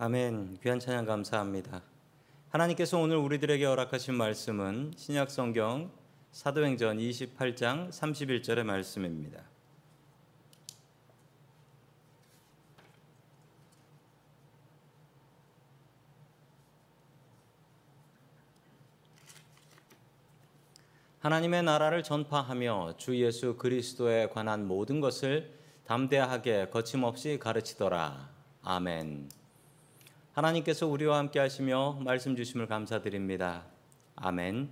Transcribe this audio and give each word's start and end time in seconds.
아멘. 0.00 0.58
귀한 0.62 0.78
찬양 0.78 1.06
감사합니다. 1.06 1.82
하나님께서 2.50 3.00
오늘 3.00 3.16
우리들에게 3.16 3.64
허락하신 3.64 4.14
말씀은 4.14 4.92
신약 4.96 5.28
성경 5.28 5.90
사도행전 6.30 6.98
28장 6.98 7.90
31절의 7.90 8.62
말씀입니다. 8.62 9.42
하나님의 21.18 21.64
나라를 21.64 22.04
전파하며 22.04 22.94
주 22.98 23.20
예수 23.20 23.56
그리스도에 23.56 24.28
관한 24.28 24.68
모든 24.68 25.00
것을 25.00 25.58
담대하게 25.86 26.68
거침없이 26.68 27.40
가르치더라. 27.40 28.30
아멘. 28.62 29.28
하나님께서 30.38 30.86
우리와 30.86 31.18
함께 31.18 31.40
하시며 31.40 31.98
말씀 32.04 32.36
주심을 32.36 32.68
감사드립니다. 32.68 33.64
아멘. 34.14 34.70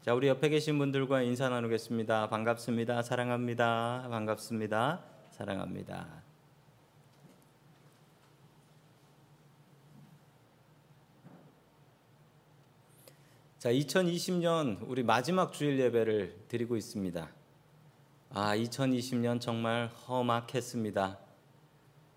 자, 0.00 0.14
우리 0.14 0.26
옆에 0.26 0.48
계신 0.48 0.78
분들과 0.78 1.20
인사 1.20 1.50
나누겠습니다. 1.50 2.30
반갑습니다. 2.30 3.02
사랑합니다. 3.02 4.06
반갑습니다. 4.08 5.04
사랑합니다. 5.32 6.06
자, 13.58 13.70
2020년 13.70 14.78
우리 14.88 15.02
마지막 15.02 15.52
주일 15.52 15.78
예배를 15.78 16.46
드리고 16.48 16.74
있습니다. 16.74 17.28
아, 18.30 18.56
2020년 18.56 19.42
정말 19.42 19.90
험악했습니다. 20.08 21.25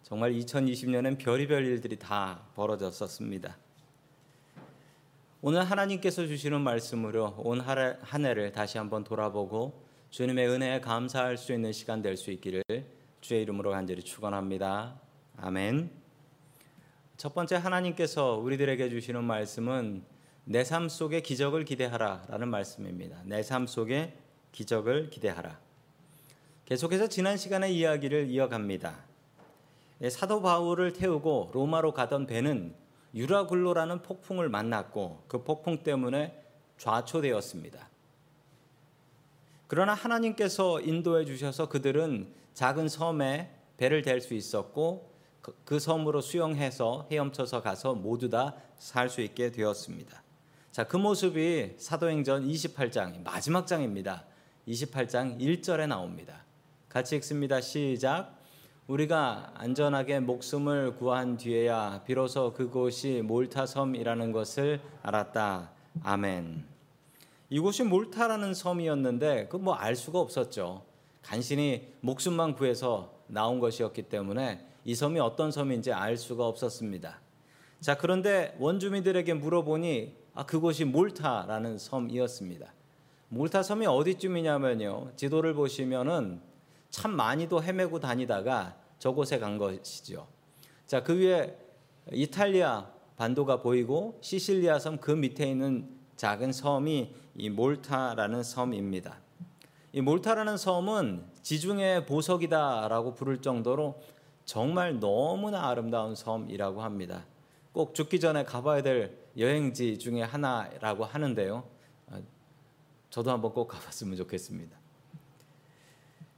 정말 0.03 0.33
2020년엔 0.33 1.17
별의별 1.17 1.65
일들이 1.65 1.97
다 1.97 2.41
벌어졌었습니다. 2.55 3.57
오늘 5.41 5.63
하나님께서 5.63 6.25
주시는 6.27 6.61
말씀으로 6.61 7.35
온 7.37 7.61
한 7.61 8.25
해를 8.25 8.51
다시 8.51 8.77
한번 8.77 9.03
돌아보고 9.03 9.85
주님의 10.09 10.47
은혜에 10.49 10.81
감사할 10.81 11.37
수 11.37 11.53
있는 11.53 11.71
시간 11.71 12.01
될 12.01 12.17
수 12.17 12.31
있기를 12.31 12.63
주의 13.21 13.41
이름으로 13.43 13.71
간절히 13.71 14.01
축원합니다. 14.01 14.99
아멘. 15.37 15.91
첫 17.17 17.33
번째 17.35 17.55
하나님께서 17.57 18.35
우리들에게 18.35 18.89
주시는 18.89 19.23
말씀은 19.23 20.03
내 20.45 20.63
삶 20.63 20.89
속에 20.89 21.21
기적을 21.21 21.63
기대하라라는 21.65 22.47
말씀입니다. 22.47 23.21
내 23.25 23.41
삶 23.43 23.67
속에 23.67 24.17
기적을 24.51 25.09
기대하라. 25.11 25.59
계속해서 26.65 27.07
지난 27.07 27.37
시간의 27.37 27.75
이야기를 27.75 28.29
이어갑니다. 28.29 29.08
예, 30.01 30.09
사도 30.09 30.41
바울을 30.41 30.93
태우고 30.93 31.51
로마로 31.53 31.93
가던 31.93 32.27
배는 32.27 32.73
유라굴로라는 33.13 34.01
폭풍을 34.01 34.49
만났고 34.49 35.23
그 35.27 35.43
폭풍 35.43 35.83
때문에 35.83 36.41
좌초되었습니다. 36.77 37.89
그러나 39.67 39.93
하나님께서 39.93 40.81
인도해 40.81 41.25
주셔서 41.25 41.69
그들은 41.69 42.33
작은 42.53 42.87
섬에 42.87 43.53
배를 43.77 44.01
댈 44.01 44.21
수 44.21 44.33
있었고 44.33 45.09
그, 45.41 45.55
그 45.65 45.79
섬으로 45.79 46.21
수영해서 46.21 47.07
헤엄쳐서 47.11 47.61
가서 47.61 47.93
모두 47.93 48.29
다 48.29 48.55
살 48.79 49.09
수 49.09 49.21
있게 49.21 49.51
되었습니다. 49.51 50.23
자, 50.71 50.85
그 50.85 50.97
모습이 50.97 51.75
사도행전 51.77 52.47
28장 52.47 53.21
마지막 53.23 53.67
장입니다. 53.67 54.23
28장 54.67 55.39
1절에 55.39 55.87
나옵니다. 55.87 56.45
같이 56.87 57.15
읽습니다. 57.17 57.59
시작. 57.61 58.38
우리가 58.89 59.51
안전하게 59.53 60.19
목숨을 60.19 60.95
구한 60.95 61.37
뒤에야 61.37 62.01
비로소 62.07 62.53
그곳이 62.53 63.21
몰타 63.23 63.67
섬이라는 63.67 64.31
것을 64.31 64.81
알았다. 65.03 65.69
아멘. 66.01 66.65
이곳이 67.51 67.83
몰타라는 67.83 68.55
섬이었는데 68.55 69.47
그 69.49 69.57
뭐 69.57 69.75
알 69.75 69.95
수가 69.95 70.19
없었죠. 70.19 70.81
간신히 71.21 71.87
목숨만 72.01 72.55
구해서 72.55 73.13
나온 73.27 73.59
것이었기 73.59 74.03
때문에 74.09 74.65
이 74.85 74.95
섬이 74.95 75.19
어떤 75.19 75.51
섬인지 75.51 75.93
알 75.93 76.17
수가 76.17 76.47
없었습니다. 76.47 77.19
자, 77.81 77.95
그런데 77.95 78.55
원주민들에게 78.57 79.35
물어보니 79.35 80.15
아, 80.33 80.47
그곳이 80.47 80.85
몰타라는 80.85 81.77
섬이었습니다. 81.77 82.73
몰타 83.27 83.61
섬이 83.61 83.85
어디쯤이냐면요. 83.85 85.11
지도를 85.15 85.53
보시면은 85.53 86.41
참 86.89 87.11
많이도 87.11 87.63
헤매고 87.63 87.99
다니다가 87.99 88.75
저곳에 88.99 89.39
간 89.39 89.57
것이죠. 89.57 90.27
자, 90.87 91.03
그 91.03 91.17
위에 91.17 91.57
이탈리아 92.11 92.87
반도가 93.15 93.61
보이고 93.61 94.17
시실리아 94.21 94.79
섬 94.79 94.97
그 94.97 95.11
밑에 95.11 95.49
있는 95.49 95.89
작은 96.15 96.51
섬이 96.51 97.13
이 97.35 97.49
몰타라는 97.49 98.43
섬입니다. 98.43 99.17
이 99.93 100.01
몰타라는 100.01 100.57
섬은 100.57 101.25
지중해 101.41 102.05
보석이다라고 102.05 103.13
부를 103.13 103.41
정도로 103.41 104.01
정말 104.45 104.99
너무나 104.99 105.69
아름다운 105.69 106.15
섬이라고 106.15 106.81
합니다. 106.81 107.25
꼭 107.71 107.93
죽기 107.93 108.19
전에 108.19 108.43
가봐야 108.43 108.81
될 108.81 109.17
여행지 109.37 109.97
중에 109.99 110.23
하나라고 110.23 111.05
하는데요. 111.05 111.63
아, 112.09 112.19
저도 113.09 113.31
한번 113.31 113.53
꼭 113.53 113.67
가봤으면 113.67 114.17
좋겠습니다. 114.17 114.78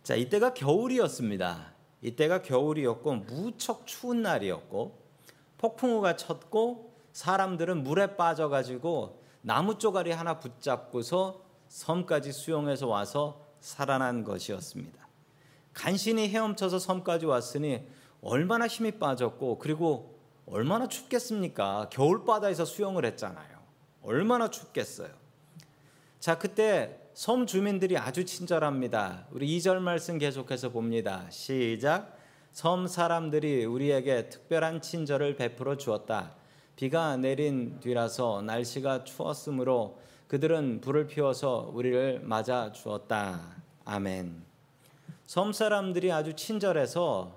자, 0.04 0.16
이때가 0.16 0.54
겨울이었습니다. 0.54 1.74
이때가 2.02 2.42
겨울이었고 2.42 3.16
무척 3.16 3.86
추운 3.86 4.24
날이었고 4.24 5.00
폭풍우가 5.60 6.16
쳤고 6.16 6.92
사람들은 7.14 7.84
물에 7.84 8.16
빠져 8.16 8.50
가지고 8.50 9.22
나무 9.42 9.78
쪼가리 9.78 10.12
하나 10.12 10.40
붙잡고서 10.40 11.44
섬까지 11.68 12.32
수용해서 12.32 12.88
와서 12.88 13.46
살아난 13.60 14.24
것이었습니다. 14.24 15.08
간신히 15.74 16.30
헤엄쳐서 16.30 16.80
섬까지 16.80 17.28
왔으니 17.28 17.88
얼마나 18.22 18.68
힘이 18.68 18.94
빠졌고 18.94 19.60
그리고 19.60 20.20
얼마나 20.48 20.88
춥겠습니까? 20.88 21.90
겨울 21.92 22.26
바다에서 22.26 22.66
수영을 22.66 23.06
했잖아요. 23.06 23.60
얼마나 24.02 24.50
춥겠어요. 24.50 25.10
자, 26.20 26.38
그때 26.38 27.01
섬 27.14 27.46
주민들이 27.46 27.98
아주 27.98 28.24
친절합니다. 28.24 29.28
우리 29.32 29.58
2절 29.58 29.80
말씀 29.80 30.18
계속해서 30.18 30.70
봅니다. 30.70 31.26
시작. 31.30 32.18
섬 32.54 32.88
사람들이 32.88 33.66
우리에게 33.66 34.30
특별한 34.30 34.82
친절을 34.82 35.36
베풀어 35.36 35.76
주었다. 35.76 36.36
비가 36.78 37.18
내린 37.18 37.82
뒤라서 37.82 38.42
날씨가 38.44 39.04
추웠으므로 39.04 40.00
그들은 40.30 40.80
불을 40.80 41.08
피워서 41.08 41.70
우리를 41.74 42.22
맞아 42.24 42.72
주었다. 42.72 43.58
아멘. 43.84 44.44
섬 45.26 45.52
사람들이 45.52 46.14
아주 46.14 46.34
친절해서 46.34 47.36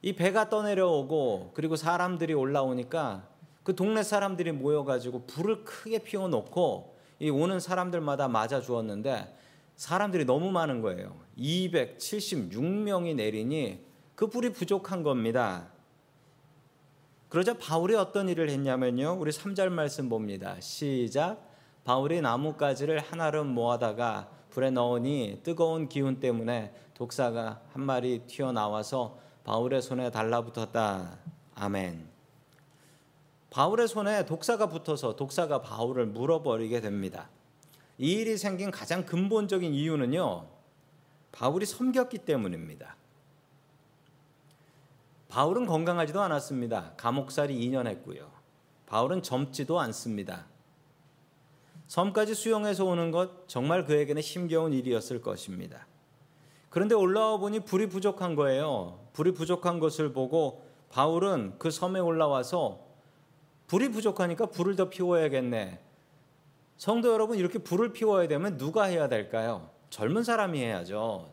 이 0.00 0.14
배가 0.14 0.48
떠내려오고 0.48 1.50
그리고 1.52 1.76
사람들이 1.76 2.32
올라오니까 2.32 3.28
그 3.62 3.76
동네 3.76 4.02
사람들이 4.02 4.52
모여가지고 4.52 5.26
불을 5.26 5.64
크게 5.64 5.98
피워놓고 5.98 6.95
이 7.18 7.30
오는 7.30 7.60
사람들마다 7.60 8.28
맞아 8.28 8.60
주었는데 8.60 9.34
사람들이 9.76 10.24
너무 10.24 10.50
많은 10.50 10.80
거예요. 10.80 11.16
276명이 11.38 13.14
내리니 13.14 13.84
그 14.14 14.28
불이 14.28 14.52
부족한 14.52 15.02
겁니다. 15.02 15.68
그러자 17.28 17.58
바울이 17.58 17.94
어떤 17.94 18.28
일을 18.28 18.48
했냐면요. 18.48 19.18
우리 19.20 19.30
3절 19.30 19.68
말씀 19.68 20.08
봅니다. 20.08 20.58
시작. 20.60 21.44
바울이 21.84 22.20
나뭇가지를 22.20 22.98
하나름 22.98 23.48
모아다가 23.48 24.30
불에 24.50 24.70
넣으니 24.70 25.40
뜨거운 25.42 25.88
기운 25.88 26.18
때문에 26.18 26.72
독사가 26.94 27.60
한 27.72 27.82
마리 27.82 28.20
튀어나와서 28.26 29.18
바울의 29.44 29.82
손에 29.82 30.10
달라붙었다. 30.10 31.18
아멘. 31.54 32.15
바울의 33.56 33.88
손에 33.88 34.26
독사가 34.26 34.66
붙어서 34.66 35.16
독사가 35.16 35.62
바울을 35.62 36.04
물어버리게 36.04 36.82
됩니다. 36.82 37.30
이 37.96 38.12
일이 38.12 38.36
생긴 38.36 38.70
가장 38.70 39.06
근본적인 39.06 39.72
이유는요, 39.72 40.46
바울이 41.32 41.64
섬겼기 41.64 42.18
때문입니다. 42.18 42.96
바울은 45.30 45.64
건강하지도 45.64 46.20
않았습니다. 46.20 46.92
감옥살이 46.98 47.58
2년 47.58 47.86
했고요. 47.86 48.30
바울은 48.84 49.22
젊지도 49.22 49.80
않습니다. 49.80 50.44
섬까지 51.86 52.34
수용해서 52.34 52.84
오는 52.84 53.10
것 53.10 53.48
정말 53.48 53.86
그에게는 53.86 54.20
힘겨운 54.20 54.74
일이었을 54.74 55.22
것입니다. 55.22 55.86
그런데 56.68 56.94
올라와 56.94 57.38
보니 57.38 57.60
불이 57.60 57.88
부족한 57.88 58.34
거예요. 58.34 59.00
불이 59.14 59.32
부족한 59.32 59.80
것을 59.80 60.12
보고 60.12 60.66
바울은 60.90 61.54
그 61.58 61.70
섬에 61.70 62.00
올라와서 62.00 62.85
불이 63.66 63.90
부족하니까 63.90 64.46
불을 64.46 64.76
더 64.76 64.88
피워야겠네. 64.88 65.80
성도 66.76 67.12
여러분, 67.12 67.38
이렇게 67.38 67.58
불을 67.58 67.92
피워야 67.92 68.28
되면 68.28 68.56
누가 68.58 68.84
해야 68.84 69.08
될까요? 69.08 69.70
젊은 69.90 70.24
사람이 70.24 70.60
해야죠. 70.60 71.32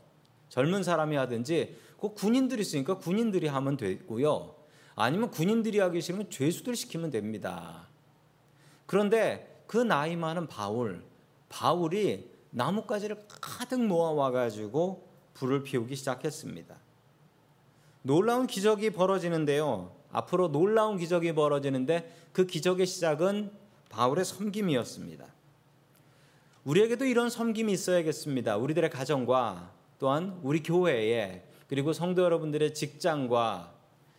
젊은 0.49 0.83
사람이 0.83 1.15
하든지 1.15 1.77
그 1.99 2.13
군인들이 2.13 2.61
있으니까 2.61 2.97
군인들이 2.97 3.47
하면 3.47 3.77
되고요. 3.77 4.55
아니면 4.95 5.31
군인들이 5.31 5.79
하기 5.79 6.01
싫으면 6.01 6.29
죄수들 6.29 6.75
시키면 6.75 7.09
됩니다. 7.09 7.87
그런데 8.85 9.63
그 9.67 9.77
나이 9.77 10.15
많은 10.15 10.47
바울, 10.47 11.03
바울이 11.49 12.29
나뭇가지를 12.51 13.25
가득 13.41 13.83
모아와 13.83 14.31
가지고 14.31 15.07
불을 15.33 15.63
피우기 15.63 15.95
시작했습니다. 15.95 16.75
놀라운 18.03 18.45
기적이 18.45 18.91
벌어지는데요. 18.91 19.95
앞으로 20.13 20.51
놀라운 20.51 20.97
기적이 20.97 21.33
벌어지는데 21.33 22.09
그 22.31 22.45
기적의 22.45 22.85
시작은 22.85 23.51
바울의 23.89 24.23
섬김이었습니다. 24.23 25.25
우리에게도 26.63 27.05
이런 27.05 27.29
섬김이 27.29 27.73
있어야겠습니다. 27.73 28.55
우리들의 28.57 28.89
가정과 28.89 29.71
또한 29.99 30.39
우리 30.43 30.63
교회에 30.63 31.43
그리고 31.67 31.91
성도 31.91 32.23
여러분들의 32.23 32.73
직장과 32.73 33.73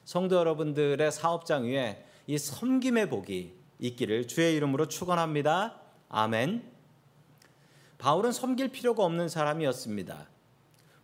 성도 0.05 0.37
여러분들의 0.37 1.11
사업장 1.11 1.65
위에 1.65 2.05
이 2.27 2.37
섬김의 2.37 3.09
복이 3.09 3.55
있기를 3.79 4.29
주의 4.29 4.55
이름으로 4.57 4.89
축원합니다. 4.89 5.81
아멘. 6.09 6.71
바울은 7.99 8.33
섬길 8.33 8.69
필요가 8.69 9.05
없는 9.05 9.29
사람이었습니다. 9.29 10.29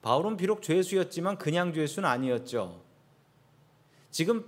바울은 0.03 0.37
비록 0.37 0.63
죄수였지만 0.63 1.39
그냥 1.39 1.73
죄수는 1.73 2.09
아니었죠. 2.09 2.83
지금 4.11 4.45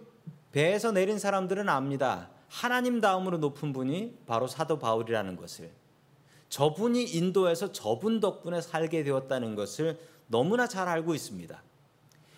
배에서 0.52 0.93
내린 0.93 1.19
사람들은 1.19 1.69
압니다. 1.69 2.31
하나님 2.49 3.00
다음으로 3.00 3.38
높은 3.38 3.72
분이 3.72 4.19
바로 4.26 4.46
사도 4.46 4.78
바울이라는 4.78 5.37
것을. 5.37 5.70
저분이 6.50 7.04
인도에서 7.04 7.72
저분 7.72 8.20
덕분에 8.20 8.60
살게 8.60 9.04
되었다는 9.04 9.54
것을 9.54 9.99
너무나 10.26 10.69
잘 10.69 10.87
알고 10.87 11.14
있습니다. 11.14 11.62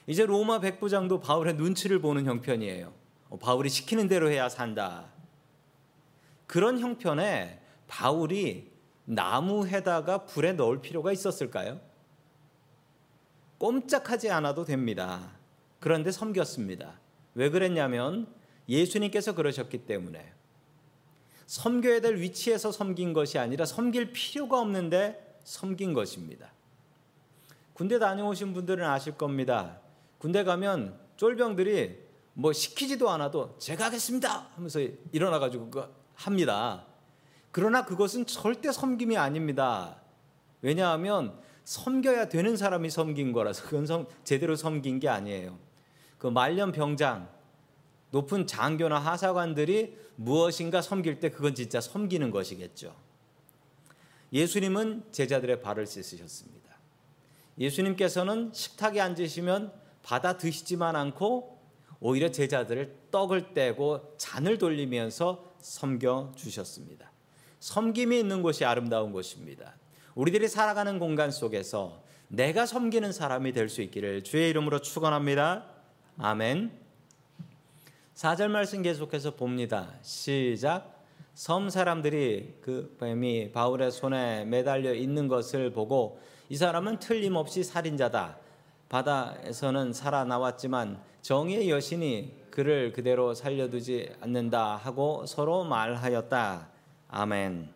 이제 0.06 0.24
로마 0.24 0.60
백부장도 0.60 1.18
바울의 1.18 1.54
눈치를 1.54 2.00
보는 2.00 2.26
형편이에요. 2.26 2.92
어, 3.30 3.38
바울이 3.38 3.68
시키는 3.68 4.06
대로 4.06 4.30
해야 4.30 4.48
산다. 4.48 5.06
그런 6.46 6.78
형편에 6.78 7.60
바울이 7.88 8.70
나무에다가 9.06 10.26
불에 10.26 10.52
넣을 10.52 10.80
필요가 10.80 11.10
있었을까요? 11.10 11.80
꼼짝하지 13.58 14.30
않아도 14.30 14.64
됩니다. 14.64 15.32
그런데 15.80 16.12
섬겼습니다. 16.12 17.03
왜 17.34 17.50
그랬냐면 17.50 18.26
예수님께서 18.68 19.34
그러셨기 19.34 19.86
때문에 19.86 20.32
섬겨야 21.46 22.00
될 22.00 22.16
위치에서 22.16 22.72
섬긴 22.72 23.12
것이 23.12 23.38
아니라 23.38 23.66
섬길 23.66 24.12
필요가 24.12 24.60
없는데 24.60 25.40
섬긴 25.44 25.92
것입니다. 25.92 26.52
군대 27.74 27.98
다녀오신 27.98 28.54
분들은 28.54 28.84
아실 28.84 29.16
겁니다. 29.16 29.80
군대 30.18 30.44
가면 30.44 30.98
쫄병들이 31.16 31.98
뭐 32.34 32.52
시키지도 32.52 33.10
않아도 33.10 33.56
제가 33.58 33.86
하겠습니다 33.86 34.48
하면서 34.54 34.80
일어나 35.12 35.38
가지고 35.38 35.70
합니다. 36.14 36.86
그러나 37.50 37.84
그것은 37.84 38.26
절대 38.26 38.72
섬김이 38.72 39.16
아닙니다. 39.16 40.00
왜냐하면 40.62 41.38
섬겨야 41.64 42.28
되는 42.28 42.56
사람이 42.56 42.90
섬긴 42.90 43.32
거라서 43.32 43.64
그건 43.64 43.86
섬, 43.86 44.06
제대로 44.24 44.56
섬긴 44.56 44.98
게 44.98 45.08
아니에요. 45.08 45.58
그 46.24 46.28
말년 46.28 46.72
병장, 46.72 47.28
높은 48.10 48.46
장교나 48.46 48.98
하사관들이 48.98 49.94
무엇인가 50.16 50.80
섬길 50.80 51.20
때 51.20 51.28
그건 51.28 51.54
진짜 51.54 51.82
섬기는 51.82 52.30
것이겠죠. 52.30 52.96
예수님은 54.32 55.04
제자들의 55.12 55.60
발을 55.60 55.86
씻으셨습니다. 55.86 56.78
예수님께서는 57.58 58.52
식탁에 58.54 59.02
앉으시면 59.02 59.70
받아 60.02 60.38
드시지만 60.38 60.96
않고 60.96 61.58
오히려 62.00 62.30
제자들을 62.30 63.08
떡을 63.10 63.52
떼고 63.52 64.14
잔을 64.16 64.56
돌리면서 64.56 65.44
섬겨 65.60 66.32
주셨습니다. 66.36 67.12
섬김이 67.60 68.18
있는 68.18 68.40
곳이 68.40 68.64
아름다운 68.64 69.12
곳입니다. 69.12 69.76
우리들이 70.14 70.48
살아가는 70.48 70.98
공간 70.98 71.30
속에서 71.30 72.02
내가 72.28 72.64
섬기는 72.64 73.12
사람이 73.12 73.52
될 73.52 73.68
수 73.68 73.82
있기를 73.82 74.24
주의 74.24 74.48
이름으로 74.48 74.78
축원합니다. 74.78 75.73
아멘. 76.16 76.70
4절 78.14 78.46
말씀 78.48 78.82
계속해서 78.82 79.34
봅니다. 79.34 79.94
시작. 80.02 81.02
섬 81.34 81.68
사람들이 81.68 82.58
그 82.60 82.96
뱀이 83.00 83.50
바울의 83.50 83.90
손에 83.90 84.44
매달려 84.44 84.94
있는 84.94 85.26
것을 85.26 85.72
보고 85.72 86.20
이 86.48 86.56
사람은 86.56 87.00
틀림없이 87.00 87.64
살인자다. 87.64 88.38
바다에서는 88.88 89.92
살아나왔지만 89.92 91.02
정의의 91.20 91.68
여신이 91.68 92.44
그를 92.50 92.92
그대로 92.92 93.34
살려두지 93.34 94.12
않는다 94.20 94.76
하고 94.76 95.26
서로 95.26 95.64
말하였다. 95.64 96.68
아멘. 97.08 97.70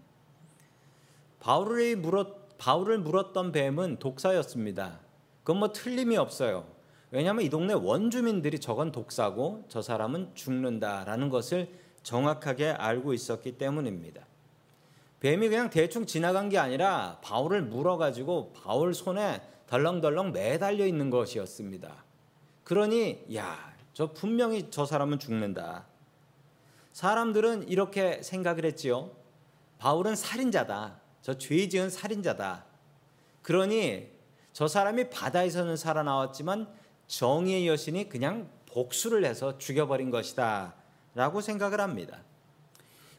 바울이 1.41 1.97
물었, 1.97 2.57
바울을 2.59 2.99
물었던 2.99 3.51
뱀은 3.51 3.99
독사였습니다. 3.99 5.01
그건 5.43 5.59
뭐 5.59 5.73
틀림이 5.73 6.17
없어요. 6.17 6.78
왜냐하면 7.11 7.45
이 7.45 7.49
동네 7.49 7.73
원주민들이 7.73 8.59
저건 8.59 8.93
독사고 8.93 9.65
저 9.69 9.81
사람은 9.81 10.33
죽는다라는 10.35 11.31
것을 11.31 11.69
정확하게 12.03 12.71
알고 12.71 13.15
있었기 13.15 13.59
때문입니다. 13.59 14.27
뱀이 15.21 15.49
그냥 15.49 15.71
대충 15.71 16.07
지나간 16.07 16.49
게 16.49 16.59
아니라 16.59 17.19
바울을 17.23 17.63
물어가지고 17.63 18.53
바울 18.53 18.95
손에 18.95 19.43
덜렁덜렁 19.67 20.33
매달려 20.33 20.87
있는 20.87 21.11
것이었습니다. 21.11 22.05
그러니 22.65 23.25
야, 23.35 23.75
저 23.95 24.13
분명히 24.13 24.69
저 24.71 24.85
사람은 24.87 25.19
죽는다. 25.19 25.87
사람들은 26.93 27.69
이렇게 27.69 28.23
생각을 28.23 28.65
했지요. 28.65 29.11
바울은 29.79 30.15
살인자다. 30.15 31.01
저 31.23 31.35
죄 31.35 31.69
지은 31.69 31.91
살인자다. 31.91 32.65
그러니 33.43 34.09
저 34.53 34.69
사람이 34.69 35.11
바다에서는 35.11 35.77
살아나왔지만 35.77 36.69
정의의 37.09 37.67
여신이 37.67 38.09
그냥 38.09 38.49
복수를 38.67 39.25
해서 39.25 39.59
죽여버린 39.59 40.11
것이다. 40.11 40.75
라고 41.15 41.41
생각을 41.41 41.81
합니다. 41.81 42.23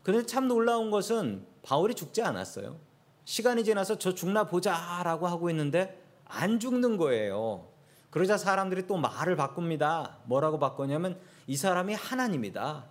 그런데 0.03 0.25
참 0.25 0.47
놀라운 0.47 0.89
것은 0.89 1.45
바울이 1.63 1.95
죽지 1.95 2.21
않았어요. 2.21 2.79
시간이 3.25 3.63
지나서 3.63 3.97
저 3.97 4.13
죽나 4.15 4.45
보자 4.45 5.01
라고 5.03 5.27
하고 5.27 5.49
있는데 5.49 6.01
안 6.25 6.59
죽는 6.59 6.97
거예요. 6.97 7.67
그러자 8.09 8.37
사람들이 8.37 8.87
또 8.87 8.97
말을 8.97 9.35
바꿉니다. 9.35 10.19
뭐라고 10.25 10.59
바꾸냐면 10.59 11.19
이 11.45 11.57
사람이 11.57 11.93
하나님이다. 11.93 12.85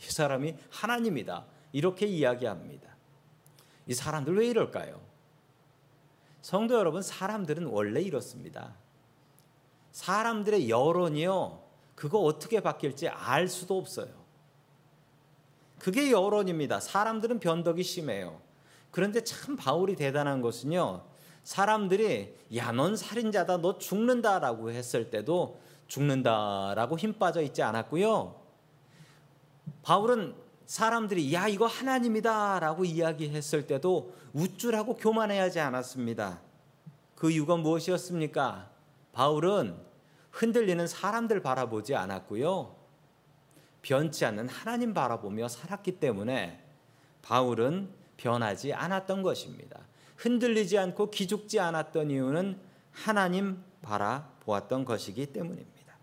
이 0.00 0.10
사람이 0.10 0.54
하나님이다. 0.70 1.46
이렇게 1.72 2.06
이야기합니다. 2.06 2.88
이 3.86 3.94
사람들 3.94 4.36
왜 4.38 4.46
이럴까요? 4.46 5.00
성도 6.40 6.76
여러분, 6.76 7.02
사람들은 7.02 7.66
원래 7.66 8.00
이렇습니다. 8.00 8.74
사람들의 9.98 10.70
여론이요, 10.70 11.60
그거 11.96 12.20
어떻게 12.20 12.60
바뀔지 12.60 13.08
알 13.08 13.48
수도 13.48 13.76
없어요. 13.76 14.06
그게 15.80 16.12
여론입니다. 16.12 16.78
사람들은 16.78 17.40
변덕이 17.40 17.82
심해요. 17.82 18.40
그런데 18.92 19.24
참 19.24 19.56
바울이 19.56 19.96
대단한 19.96 20.40
것은요, 20.40 21.02
사람들이 21.42 22.32
야, 22.54 22.70
넌 22.70 22.94
살인자다, 22.94 23.56
너 23.56 23.78
죽는다라고 23.78 24.70
했을 24.70 25.10
때도 25.10 25.58
죽는다라고 25.88 26.96
힘 26.96 27.14
빠져 27.14 27.42
있지 27.42 27.64
않았고요. 27.64 28.40
바울은 29.82 30.36
사람들이 30.66 31.34
야 31.34 31.48
이거 31.48 31.66
하나님이다라고 31.66 32.84
이야기했을 32.84 33.66
때도 33.66 34.14
우쭐하고 34.32 34.94
교만해하지 34.94 35.58
않았습니다. 35.58 36.40
그 37.16 37.32
이유가 37.32 37.56
무엇이었습니까? 37.56 38.70
바울은 39.12 39.87
흔들리는 40.38 40.86
사람들 40.86 41.42
바라보지 41.42 41.96
않았고요. 41.96 42.76
변치 43.82 44.24
않는 44.24 44.48
하나님 44.48 44.94
바라보며 44.94 45.48
살았기 45.48 45.98
때문에 45.98 46.62
바울은 47.22 47.90
변하지 48.16 48.72
않았던 48.72 49.22
것입니다. 49.22 49.80
흔들리지 50.16 50.78
않고 50.78 51.10
기죽지 51.10 51.58
않았던 51.58 52.12
이유는 52.12 52.56
하나님 52.92 53.64
바라보았던 53.82 54.84
것이기 54.84 55.26
때문입니다. 55.26 55.96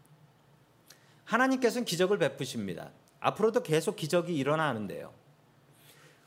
하나님께서는 1.24 1.86
기적을 1.86 2.18
베푸십니다. 2.18 2.92
앞으로도 3.22 3.64
계속 3.64 3.96
기적이 3.96 4.36
일어나는데요. 4.36 5.14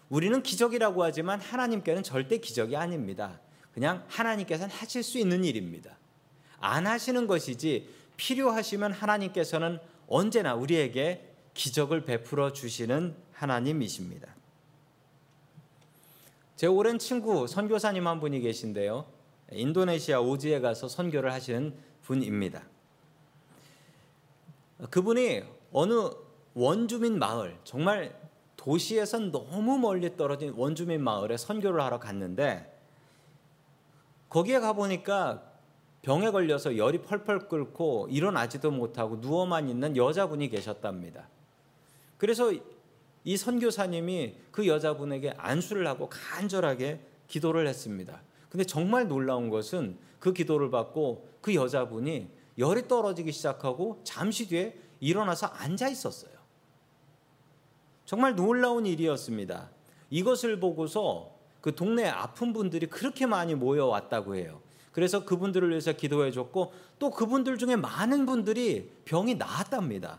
우리는 0.09 0.43
기적이라고 0.43 1.05
하지만 1.05 1.41
하나님께는 1.43 2.03
절대 2.03 2.39
기적이 2.39 2.75
아닙니다. 2.79 3.39
그냥 3.75 4.03
하나님께서는 4.09 4.75
하실 4.75 5.03
수 5.03 5.19
있는 5.19 5.45
일입니다. 5.45 5.99
안 6.59 6.87
하시는 6.87 7.27
것이지 7.27 7.98
필요하시면 8.19 8.93
하나님께서는 8.93 9.79
언제나 10.07 10.55
우리에게 10.55 11.33
기적을 11.55 12.05
베풀어 12.05 12.53
주시는 12.53 13.17
하나님이십니다. 13.33 14.35
제 16.57 16.67
오랜 16.67 16.99
친구 16.99 17.47
선교사님 17.47 18.07
한 18.07 18.21
분이 18.21 18.41
계신데요. 18.41 19.07
인도네시아 19.53 20.21
오지에 20.21 20.61
가서 20.61 20.89
선교를 20.89 21.33
하시는 21.33 21.75
분입니다. 22.03 22.65
그분이 24.91 25.43
어느 25.73 26.11
원주민 26.55 27.19
마을, 27.19 27.57
정말 27.65 28.19
도시에선 28.57 29.31
너무 29.31 29.79
멀리 29.79 30.17
떨어진 30.17 30.53
원주민 30.57 31.03
마을에 31.03 31.37
선교를 31.37 31.81
하러 31.81 32.01
갔는데 32.01 32.77
거기에 34.29 34.59
가보니까 34.59 35.48
병에 36.03 36.31
걸려서 36.31 36.77
열이 36.77 37.03
펄펄 37.03 37.49
끓고 37.49 38.09
일어나지도 38.11 38.71
못하고 38.71 39.17
누워만 39.17 39.69
있는 39.69 39.97
여자분이 39.97 40.49
계셨답니다. 40.49 41.29
그래서 42.17 42.53
이 43.25 43.37
선교사님이 43.37 44.35
그 44.51 44.67
여자분에게 44.67 45.35
안수를 45.37 45.87
하고 45.87 46.09
간절하게 46.09 47.01
기도를 47.27 47.67
했습니다. 47.67 48.23
근데 48.49 48.65
정말 48.65 49.09
놀라운 49.09 49.51
것은 49.51 49.99
그 50.19 50.33
기도를 50.33 50.71
받고 50.71 51.29
그 51.41 51.55
여자분이 51.55 52.29
열이 52.59 52.89
떨어지기 52.89 53.33
시작하고 53.33 54.01
잠시 54.05 54.49
뒤에 54.49 54.77
일어나서 55.01 55.47
앉아 55.47 55.89
있었어요. 55.89 56.33
정말 58.05 58.35
놀라운 58.35 58.87
일이었습니다. 58.87 59.71
이것을 60.11 60.59
보고서 60.59 61.37
그 61.61 61.75
동네 61.75 62.09
아픈 62.09 62.53
분들이 62.53 62.87
그렇게 62.87 63.27
많이 63.27 63.55
모여왔다고 63.55 64.37
해요. 64.37 64.61
그래서 64.99 65.25
그분들을 65.25 65.71
위해서 65.71 65.93
기도해 65.93 66.33
줬고 66.33 66.73
또 66.99 67.11
그분들 67.13 67.57
중에 67.57 67.77
많은 67.77 68.27
분들이 68.27 68.91
병이 69.05 69.37
나았답니다. 69.37 70.19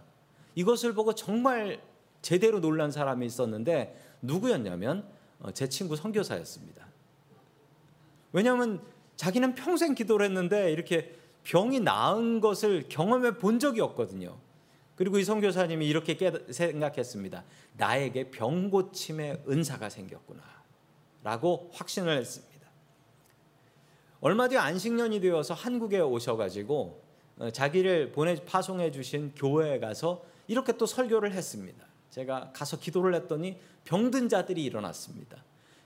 이것을 0.56 0.94
보고 0.94 1.14
정말 1.14 1.82
제대로 2.22 2.62
놀란 2.62 2.90
사람이 2.90 3.26
있었는데 3.26 4.02
누구였냐면 4.22 5.06
어, 5.42 5.52
제 5.52 5.68
친구 5.68 5.98
선교사였습니다. 5.98 6.88
왜냐하면 8.32 8.82
자기는 9.18 9.54
평생 9.56 9.96
기도를 9.96 10.26
했는데 10.28 10.72
이렇게 10.72 11.14
병이 11.44 11.82
나은 11.82 12.40
것을 12.40 12.86
경험해 12.88 13.38
본 13.38 13.60
적이 13.60 13.82
없거든요. 13.82 14.38
그리고 14.96 15.20
이 15.20 15.26
선교사님이 15.26 15.90
이렇게 15.90 16.18
생각했습니다. 16.52 17.44
나에게 17.76 18.32
병 18.32 18.70
고침의 18.70 19.44
은사가 19.50 19.90
생겼구나. 19.90 20.42
라고 21.22 21.70
확신을. 21.74 22.24
얼마 24.22 24.48
뒤 24.48 24.58
안식년이 24.58 25.22
되어서 25.22 25.54
한국에 25.54 26.00
오셔가지고 26.00 27.02
어, 27.40 27.50
자기를 27.52 28.12
보내 28.12 28.36
파송해 28.36 28.92
주신 28.92 29.34
교회에 29.36 29.80
가서 29.80 30.24
이렇게 30.48 30.74
또 30.78 30.86
설교를 30.86 31.32
했습니다. 31.32 31.86
제가 32.10 32.52
가서 32.54 32.80
기도를 32.80 33.14
했더니 33.16 33.58
병든 33.86 34.30
자들이 34.30 34.64
일어났습니다. 34.64 35.44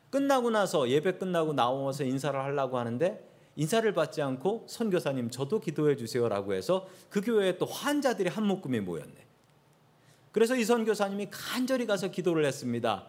끝나고 0.09 0.49
나서 0.49 0.89
예배 0.89 1.17
끝나고 1.17 1.53
나와서 1.53 2.03
인사를 2.03 2.39
하려고 2.39 2.77
하는데 2.77 3.29
인사를 3.55 3.91
받지 3.93 4.21
않고 4.21 4.65
선교사님 4.67 5.29
저도 5.29 5.59
기도해 5.59 5.95
주세요라고 5.95 6.53
해서 6.53 6.87
그 7.09 7.21
교회에 7.21 7.57
또 7.57 7.65
환자들이 7.65 8.29
한 8.29 8.45
묶음이 8.45 8.79
모였네. 8.79 9.13
그래서 10.31 10.55
이 10.55 10.63
선교사님이 10.63 11.27
간절히 11.29 11.85
가서 11.85 12.09
기도를 12.09 12.45
했습니다. 12.45 13.05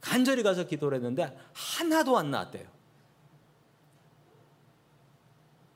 간절히 0.00 0.42
가서 0.42 0.64
기도를 0.64 0.96
했는데 0.96 1.36
하나도 1.52 2.18
안 2.18 2.32
나왔대요. 2.32 2.77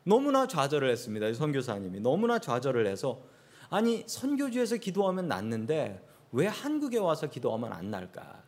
너무나 0.04 0.46
좌절을 0.46 0.90
했습니다. 0.90 1.28
이 1.28 1.34
선교사님이 1.34 2.00
너무나 2.00 2.38
좌절을 2.38 2.86
해서 2.86 3.22
아니 3.70 4.04
선교지에서 4.06 4.76
기도하면 4.76 5.28
낫는데 5.28 6.04
왜 6.32 6.46
한국에 6.46 6.98
와서 6.98 7.28
기도하면 7.28 7.72
안 7.72 7.90
날까? 7.90 8.42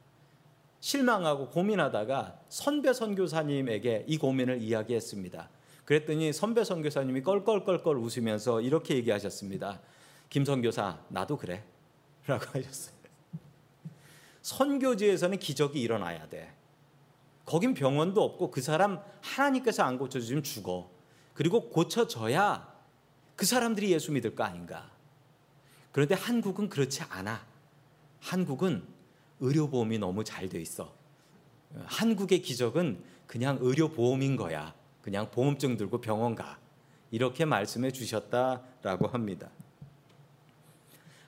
실망하고 0.81 1.49
고민하다가 1.49 2.41
선배 2.49 2.93
선교사님에게 2.93 4.05
이 4.07 4.19
고민을 4.19 4.61
이야기했습니다. 4.61 5.49
그랬더니 5.85 6.33
선배 6.33 6.65
선교사님이 6.65 7.23
껄껄껄껄 7.23 7.97
웃으면서 7.97 8.61
이렇게 8.61 8.97
얘기하셨습니다. 8.97 9.81
김 10.29 10.45
선교사 10.45 10.99
나도 11.09 11.37
그래. 11.37 11.63
라고 12.27 12.45
하셨어요. 12.53 12.95
선교지에서는 14.43 15.39
기적이 15.39 15.81
일어나야 15.81 16.29
돼. 16.29 16.55
거긴 17.47 17.75
병원도 17.75 18.23
없고 18.23 18.51
그 18.51 18.61
사람 18.61 19.01
하나님께서 19.23 19.83
안 19.83 19.99
고쳐주면 19.99 20.43
죽어. 20.43 20.91
그리고 21.35 21.69
고쳐져야 21.69 22.73
그 23.37 23.45
사람들이 23.45 23.93
예수 23.93 24.13
믿을 24.13 24.35
거 24.35 24.45
아닌가. 24.45 24.91
그런데 25.93 26.15
한국은 26.15 26.69
그렇지 26.69 27.03
않아. 27.03 27.45
한국은 28.21 28.85
의료보험이 29.41 29.99
너무 29.99 30.25
잘 30.25 30.49
돼 30.49 30.61
있어. 30.61 30.95
한국의 31.87 32.41
기적은 32.43 33.03
그냥 33.27 33.59
의료보험인 33.61 34.37
거야. 34.37 34.75
그냥 35.03 35.31
보험증 35.31 35.77
들고 35.77 36.01
병원 36.01 36.35
가. 36.35 36.59
이렇게 37.11 37.45
말씀해 37.45 37.91
주셨다라고 37.93 39.09
합니다. 39.09 39.51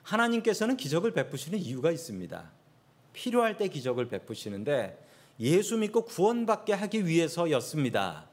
하나님께서는 0.03 0.77
기적을 0.77 1.11
베푸시는 1.11 1.59
이유가 1.59 1.91
있습니다. 1.91 2.51
필요할 3.13 3.57
때 3.57 3.67
기적을 3.67 4.07
베푸시는데 4.07 5.05
예수 5.39 5.77
믿고 5.77 6.05
구원받게 6.05 6.73
하기 6.73 7.05
위해서였습니다. 7.05 8.27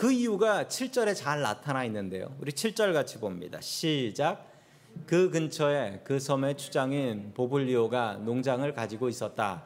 그 0.00 0.10
이유가 0.10 0.64
7절에 0.64 1.14
잘 1.14 1.42
나타나 1.42 1.84
있는데요. 1.84 2.34
우리 2.40 2.52
7절 2.52 2.94
같이 2.94 3.18
봅니다. 3.18 3.60
시작. 3.60 4.50
그 5.04 5.28
근처에 5.28 6.00
그 6.04 6.18
섬의 6.18 6.56
추장인 6.56 7.34
보블리오가 7.34 8.14
농장을 8.14 8.72
가지고 8.72 9.10
있었다. 9.10 9.62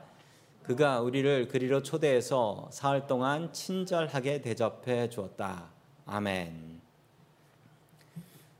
그가 0.65 1.03
우리를 1.03 1.47
그리로 1.47 1.85
초대해서 1.85 2.69
사흘 2.73 3.07
동안 3.07 3.53
친절하게 3.53 4.43
대접해 4.43 5.09
주었다. 5.09 5.71
아멘. 6.05 6.81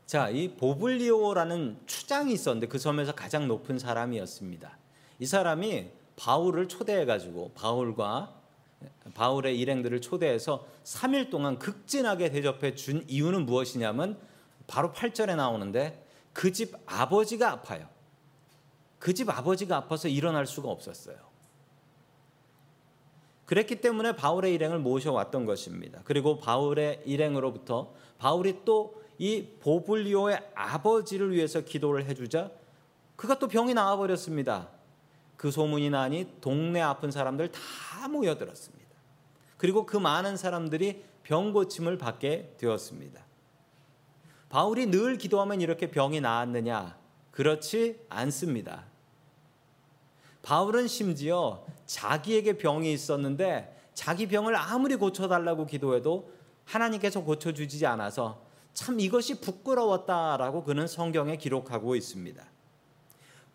자, 0.07 0.29
이 0.29 0.55
보블리오라는 0.55 1.79
추장이 1.87 2.35
있었는데 2.35 2.69
그 2.69 2.79
섬에서 2.79 3.17
가장 3.17 3.49
높은 3.49 3.81
사람이었습니다. 3.81 4.79
이 5.19 5.27
사람이 5.27 5.91
바울을 6.15 6.69
초대해 6.69 7.05
가지고 7.05 7.51
바울과 7.57 8.44
바울의 9.15 9.59
일행들을 9.59 10.01
초대해서 10.01 10.67
3일 10.85 11.31
동안 11.31 11.59
극진하게 11.59 12.31
대접해 12.31 12.75
준 12.75 13.05
이유는 13.09 13.47
무엇이냐면 13.47 14.19
바로 14.67 14.93
8절에 14.93 15.37
나오는데 15.37 16.05
그 16.33 16.53
집 16.53 16.75
아버지가 16.87 17.51
아파요. 17.51 17.89
그 18.99 19.13
집 19.13 19.29
아버지가 19.29 19.77
아파서 19.77 20.09
일어날 20.09 20.47
수가 20.47 20.69
없었어요. 20.71 21.17
그랬기 23.47 23.81
때문에 23.83 24.17
바울의 24.17 24.55
일행을 24.55 24.79
모셔왔던 24.79 25.45
것입니다. 25.45 26.01
그리고 26.05 26.39
바울의 26.39 27.03
일행으로부터 27.05 27.93
바울이 28.19 28.65
또 28.65 29.05
이 29.19 29.47
보블리오의 29.61 30.51
아버지를 30.55 31.33
위해서 31.33 31.61
기도를 31.61 32.07
해주자 32.07 32.51
그가 33.17 33.39
또 33.39 33.47
병이 33.47 33.75
나와버렸습니다. 33.75 34.69
그 35.37 35.51
소문이 35.51 35.91
나니 35.91 36.27
동네 36.41 36.81
아픈 36.81 37.11
사람들 37.11 37.51
다 37.53 38.09
모여들었습니다. 38.09 38.85
그리고 39.57 39.87
그 39.87 39.97
많은 39.97 40.37
사람들이 40.37 41.05
병 41.23 41.53
고침을 41.53 41.99
받게 41.99 42.57
되었습니다. 42.59 43.25
바울이 44.49 44.87
늘 44.87 45.19
기도하면 45.19 45.61
이렇게 45.61 45.91
병이 45.91 46.21
나았느냐? 46.21 46.97
그렇지 47.31 48.01
않습니다. 48.09 48.85
바울은 50.43 50.87
심지어 50.87 51.65
자기에게 51.87 52.59
병이 52.59 52.93
있었는데 52.93 53.75
자기 53.95 54.29
병을 54.29 54.55
아무리 54.55 54.97
고쳐달라고 54.97 55.67
기도해도 55.67 56.31
하나님께서 56.65 57.23
고쳐주지 57.23 57.87
않아서 57.87 58.45
참 58.75 59.01
이것이 59.01 59.41
부끄러웠다라고 59.41 60.65
그는 60.65 60.87
성경에 60.87 61.37
기록하고 61.37 61.97
있습니다. 61.97 62.45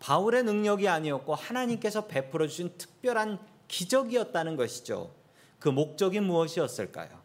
바울의 0.00 0.44
능력이 0.44 0.88
아니었고 0.88 1.34
하나님께서 1.34 2.06
베풀어 2.06 2.48
주신 2.48 2.76
특별한 2.76 3.38
기적이었다는 3.68 4.56
것이죠. 4.56 5.14
그 5.58 5.68
목적이 5.68 6.20
무엇이었을까요? 6.20 7.20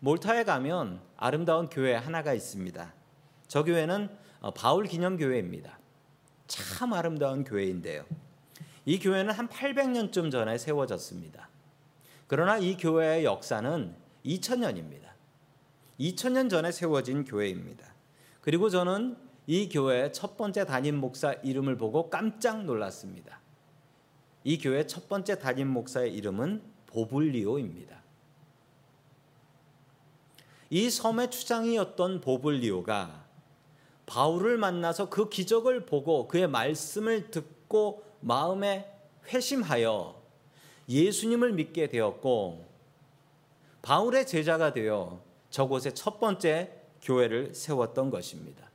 몰타에 0.00 0.44
가면 0.44 1.00
아름다운 1.16 1.68
교회 1.68 1.94
하나가 1.94 2.32
있습니다. 2.32 2.94
저 3.46 3.64
교회는 3.64 4.08
어, 4.40 4.50
바울 4.52 4.86
기념 4.86 5.18
교회입니다. 5.18 5.78
참 6.46 6.94
아름다운 6.94 7.44
교회인데요. 7.44 8.04
이 8.86 8.98
교회는 8.98 9.32
한 9.32 9.48
800년쯤 9.48 10.32
전에 10.32 10.56
세워졌습니다. 10.56 11.48
그러나 12.26 12.56
이 12.56 12.76
교회의 12.78 13.24
역사는 13.24 13.94
2000년입니다. 14.24 15.10
2000년 16.00 16.48
전에 16.48 16.72
세워진 16.72 17.24
교회입니다. 17.24 17.92
그리고 18.40 18.70
저는 18.70 19.16
이 19.46 19.68
교회의 19.68 20.12
첫 20.12 20.36
번째 20.36 20.64
담임 20.64 20.96
목사 20.96 21.32
이름을 21.32 21.76
보고 21.76 22.08
깜짝 22.10 22.64
놀랐습니다. 22.64 23.40
이 24.44 24.58
교회 24.58 24.86
첫 24.86 25.08
번째 25.08 25.38
담임 25.38 25.68
목사의 25.68 26.14
이름은 26.14 26.62
보블리오입니다. 26.86 28.00
이 30.70 30.88
섬의 30.88 31.30
추장이었던 31.30 32.20
보블리오가 32.20 33.26
바울을 34.06 34.56
만나서 34.56 35.10
그 35.10 35.28
기적을 35.28 35.86
보고 35.86 36.26
그의 36.26 36.48
말씀을 36.48 37.30
듣고 37.30 38.04
마음에 38.20 38.90
회심하여 39.26 40.20
예수님을 40.88 41.52
믿게 41.52 41.88
되었고 41.88 42.66
바울의 43.82 44.26
제자가 44.26 44.72
되어 44.72 45.22
저곳에 45.50 45.92
첫 45.92 46.18
번째 46.18 46.72
교회를 47.02 47.54
세웠던 47.54 48.10
것입니다. 48.10 48.69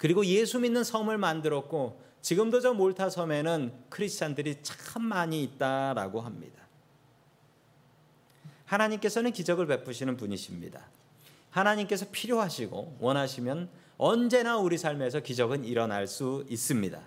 그리고 0.00 0.24
예수 0.24 0.58
믿는 0.58 0.82
섬을 0.82 1.18
만들었고 1.18 2.00
지금도 2.22 2.60
저 2.60 2.72
몰타 2.72 3.10
섬에는 3.10 3.70
크리스찬들이 3.90 4.56
참 4.62 5.02
많이 5.02 5.42
있다라고 5.42 6.22
합니다. 6.22 6.62
하나님께서는 8.64 9.30
기적을 9.30 9.66
베푸시는 9.66 10.16
분이십니다. 10.16 10.80
하나님께서 11.50 12.06
필요하시고 12.10 12.96
원하시면 12.98 13.68
언제나 13.98 14.56
우리 14.56 14.78
삶에서 14.78 15.20
기적은 15.20 15.66
일어날 15.66 16.06
수 16.06 16.46
있습니다. 16.48 16.98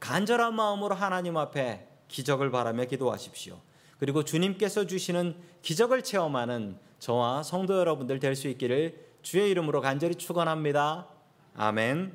간절한 0.00 0.56
마음으로 0.56 0.96
하나님 0.96 1.36
앞에 1.36 1.86
기적을 2.08 2.50
바라며 2.50 2.86
기도하십시오. 2.86 3.60
그리고 4.00 4.24
주님께서 4.24 4.88
주시는 4.88 5.36
기적을 5.62 6.02
체험하는 6.02 6.78
저와 6.98 7.44
성도 7.44 7.78
여러분들 7.78 8.18
될 8.18 8.34
수 8.34 8.48
있기를 8.48 9.06
주의 9.22 9.48
이름으로 9.52 9.80
간절히 9.80 10.16
축원합니다. 10.16 11.17
아멘. 11.54 12.14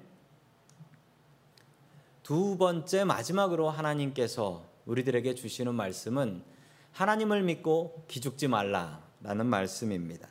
두 2.24 2.58
번째 2.58 3.04
마지막으로 3.04 3.70
하나님께서 3.70 4.64
우리들에게 4.86 5.36
주시는 5.36 5.76
말씀은 5.76 6.44
하나님을 6.94 7.44
믿고 7.44 8.06
기죽지 8.08 8.48
말라라는 8.48 9.46
말씀입니다. 9.46 10.28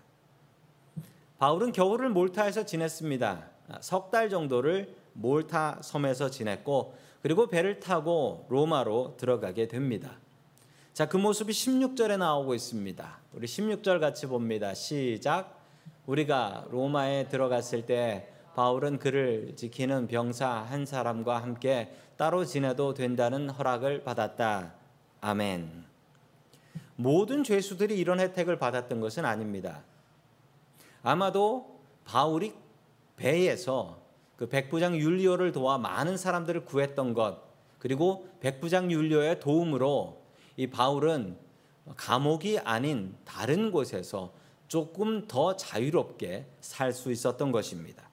바울은 1.39 1.73
겨울을 1.73 2.11
몰타에서 2.11 2.65
지냈습니다. 2.65 3.51
석 3.81 4.11
달 4.11 4.31
정도를 4.31 4.95
몰타 5.15 5.81
섬에서 5.83 6.31
지냈고 6.31 6.95
그리고 7.21 7.49
배를 7.49 7.81
타고 7.81 8.47
로마로 8.49 9.17
들어가게 9.19 9.69
됩니다. 9.69 10.19
자, 10.93 11.09
그 11.09 11.17
모습이 11.17 11.53
16절에 11.53 12.19
나오고 12.19 12.55
있습니다. 12.55 13.19
우리 13.33 13.47
16절 13.47 14.01
같이 14.01 14.27
봅니다. 14.27 14.75
시작. 14.75 15.59
우리가 16.07 16.67
로마에 16.71 17.29
들어갔을 17.29 17.87
때 17.87 18.29
바울은 18.55 18.99
그를 18.99 19.55
지키는 19.57 20.09
병사 20.09 20.49
한 20.49 20.85
사람과 20.85 21.43
함께 21.43 21.95
따로 22.17 22.45
지내도 22.45 22.95
된다는 22.95 23.51
허락을 23.51 24.05
받았다. 24.05 24.75
아멘. 25.21 25.85
모든 26.97 27.43
죄수들이 27.43 27.99
이런 27.99 28.21
혜택을 28.21 28.59
받았던 28.59 29.01
것은 29.01 29.25
아닙니다. 29.25 29.83
아마도 31.03 31.81
바울이 32.05 32.55
배에서 33.17 34.01
그 34.37 34.49
백부장 34.49 34.97
율리오를 34.97 35.53
도와 35.53 35.79
많은 35.79 36.17
사람들을 36.17 36.65
구했던 36.65 37.15
것 37.15 37.41
그리고 37.79 38.29
백부장 38.41 38.91
율리오의 38.91 39.41
도움으로 39.41 40.23
이 40.57 40.69
바울은 40.69 41.37
감옥이 41.97 42.59
아닌 42.61 43.17
다른 43.25 43.73
곳에서 43.73 44.33
조금 44.69 45.27
더 45.27 45.57
자유롭게 45.57 46.47
살 46.61 46.93
수 46.93 47.11
있었던 47.11 47.51
것입니다. 47.53 48.12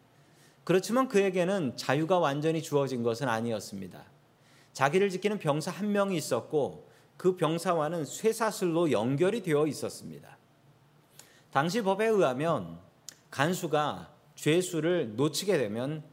그렇지만 0.69 1.07
그에게는 1.07 1.77
자유가 1.77 2.19
완전히 2.19 2.61
주어진 2.61 3.01
것은 3.01 3.27
아니었습니다. 3.27 4.03
자기를 4.73 5.09
지키는 5.09 5.39
병사 5.39 5.71
한 5.71 5.91
명이 5.91 6.15
있었고 6.15 6.88
그 7.17 7.35
병사와는 7.38 8.05
쇠사슬로 8.05 8.91
연결이 8.91 9.41
되어 9.41 9.65
있었습니다. 9.65 10.38
당시 11.51 11.81
법에 11.81 12.05
의하면 12.05 12.77
간수가 13.31 14.13
죄수를 14.35 15.15
놓치게 15.15 15.57
되면 15.57 16.03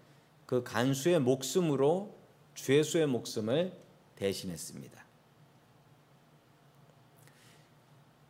그 0.47 0.63
간수의 0.63 1.21
목숨으로 1.21 2.17
죄수의 2.55 3.09
목숨을 3.09 3.79
대신했습니다. 4.15 5.05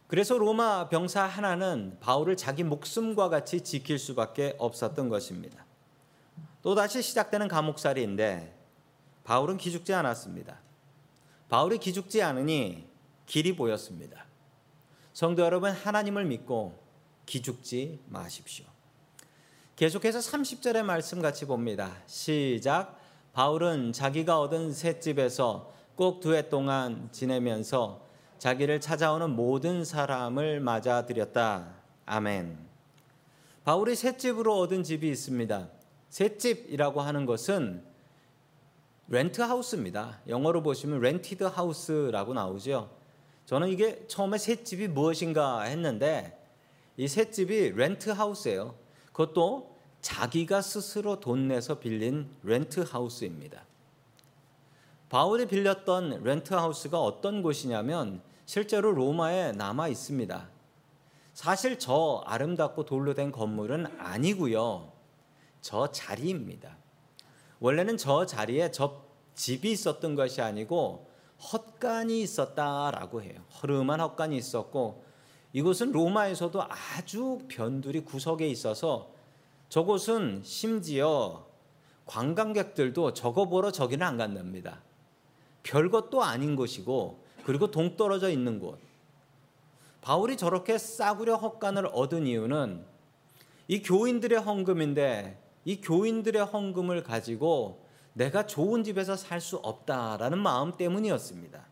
그래서 0.08 0.36
로마 0.36 0.88
병사 0.88 1.22
하나는 1.22 1.98
바울을 2.00 2.36
자기 2.36 2.64
목숨과 2.64 3.28
같이 3.28 3.60
지킬 3.60 4.00
수밖에 4.00 4.56
없었던 4.58 5.08
것입니다. 5.08 5.65
또다시 6.66 7.00
시작되는 7.00 7.46
감옥살이인데 7.46 8.52
바울은 9.22 9.56
기죽지 9.56 9.94
않았습니다. 9.94 10.58
바울이 11.48 11.78
기죽지 11.78 12.24
않으니 12.24 12.90
길이 13.24 13.54
보였습니다. 13.54 14.24
성도 15.12 15.44
여러분, 15.44 15.70
하나님을 15.70 16.24
믿고 16.24 16.76
기죽지 17.24 18.00
마십시오. 18.08 18.64
계속해서 19.76 20.18
30절의 20.18 20.82
말씀 20.82 21.22
같이 21.22 21.44
봅니다. 21.44 21.98
시작. 22.08 22.98
바울은 23.32 23.92
자기가 23.92 24.40
얻은 24.40 24.72
새 24.72 24.98
집에서 24.98 25.72
꼭 25.94 26.18
두 26.18 26.34
해 26.34 26.48
동안 26.48 27.08
지내면서 27.12 28.04
자기를 28.40 28.80
찾아오는 28.80 29.30
모든 29.30 29.84
사람을 29.84 30.58
맞아들였다. 30.58 31.74
아멘. 32.06 32.58
바울이 33.62 33.94
새 33.94 34.16
집으로 34.16 34.58
얻은 34.58 34.82
집이 34.82 35.08
있습니다. 35.08 35.75
새 36.16 36.38
집이라고 36.38 37.02
하는 37.02 37.26
것은 37.26 37.84
rent 39.08 39.42
house입니다. 39.42 40.18
영어로 40.26 40.62
보시면 40.62 41.00
rented 41.00 41.44
house라고 41.44 42.32
나오죠. 42.32 42.88
저는 43.44 43.68
이게 43.68 44.06
처음에 44.08 44.38
셋집이 44.38 44.88
무엇인가 44.88 45.60
했는데 45.60 46.42
이 46.96 47.30
셋집이 47.30 47.72
rent 47.72 48.08
house예요. 48.08 48.76
그것도 49.08 49.76
자기가 50.00 50.62
스스로 50.62 51.20
돈 51.20 51.48
내서 51.48 51.78
빌린 51.78 52.30
rent 52.42 52.80
house입니다. 52.80 53.66
바울이 55.10 55.44
빌렸던 55.44 56.22
rent 56.24 56.54
house가 56.54 56.98
어떤 56.98 57.42
곳이냐면 57.42 58.22
실제로 58.46 58.90
로마에 58.90 59.52
남아 59.52 59.88
있습니다. 59.88 60.48
사실 61.34 61.78
저 61.78 62.22
아름답고 62.24 62.86
돌로 62.86 63.12
된 63.12 63.30
건물은 63.30 63.98
아니고요. 63.98 64.95
저 65.66 65.90
자리입니다. 65.90 66.76
원래는 67.58 67.96
저 67.96 68.24
자리에 68.24 68.70
저 68.70 69.02
집이 69.34 69.72
있었던 69.72 70.14
것이 70.14 70.40
아니고 70.40 71.10
헛간이 71.52 72.22
있었다라고 72.22 73.22
해요. 73.22 73.42
허름한 73.60 74.00
헛간이 74.00 74.36
있었고 74.36 75.04
이곳은 75.52 75.90
로마에서도 75.90 76.62
아주 76.62 77.40
변두리 77.48 78.04
구석에 78.04 78.46
있어서 78.46 79.10
저곳은 79.68 80.42
심지어 80.44 81.44
관광객들도 82.04 83.14
저거 83.14 83.46
보러 83.46 83.72
저기는 83.72 84.06
안 84.06 84.18
간답니다. 84.18 84.84
별것도 85.64 86.22
아닌 86.22 86.54
곳이고 86.54 87.24
그리고 87.44 87.72
동떨어져 87.72 88.30
있는 88.30 88.60
곳. 88.60 88.78
바울이 90.00 90.36
저렇게 90.36 90.78
싸구려 90.78 91.34
헛간을 91.34 91.86
얻은 91.92 92.28
이유는 92.28 92.84
이 93.66 93.82
교인들의 93.82 94.38
헌금인데 94.38 95.45
이 95.66 95.80
교인들의 95.80 96.44
헌금을 96.44 97.02
가지고 97.02 97.84
내가 98.12 98.46
좋은 98.46 98.84
집에서 98.84 99.16
살 99.16 99.40
수 99.40 99.56
없다라는 99.56 100.38
마음 100.38 100.76
때문이었습니다. 100.76 101.66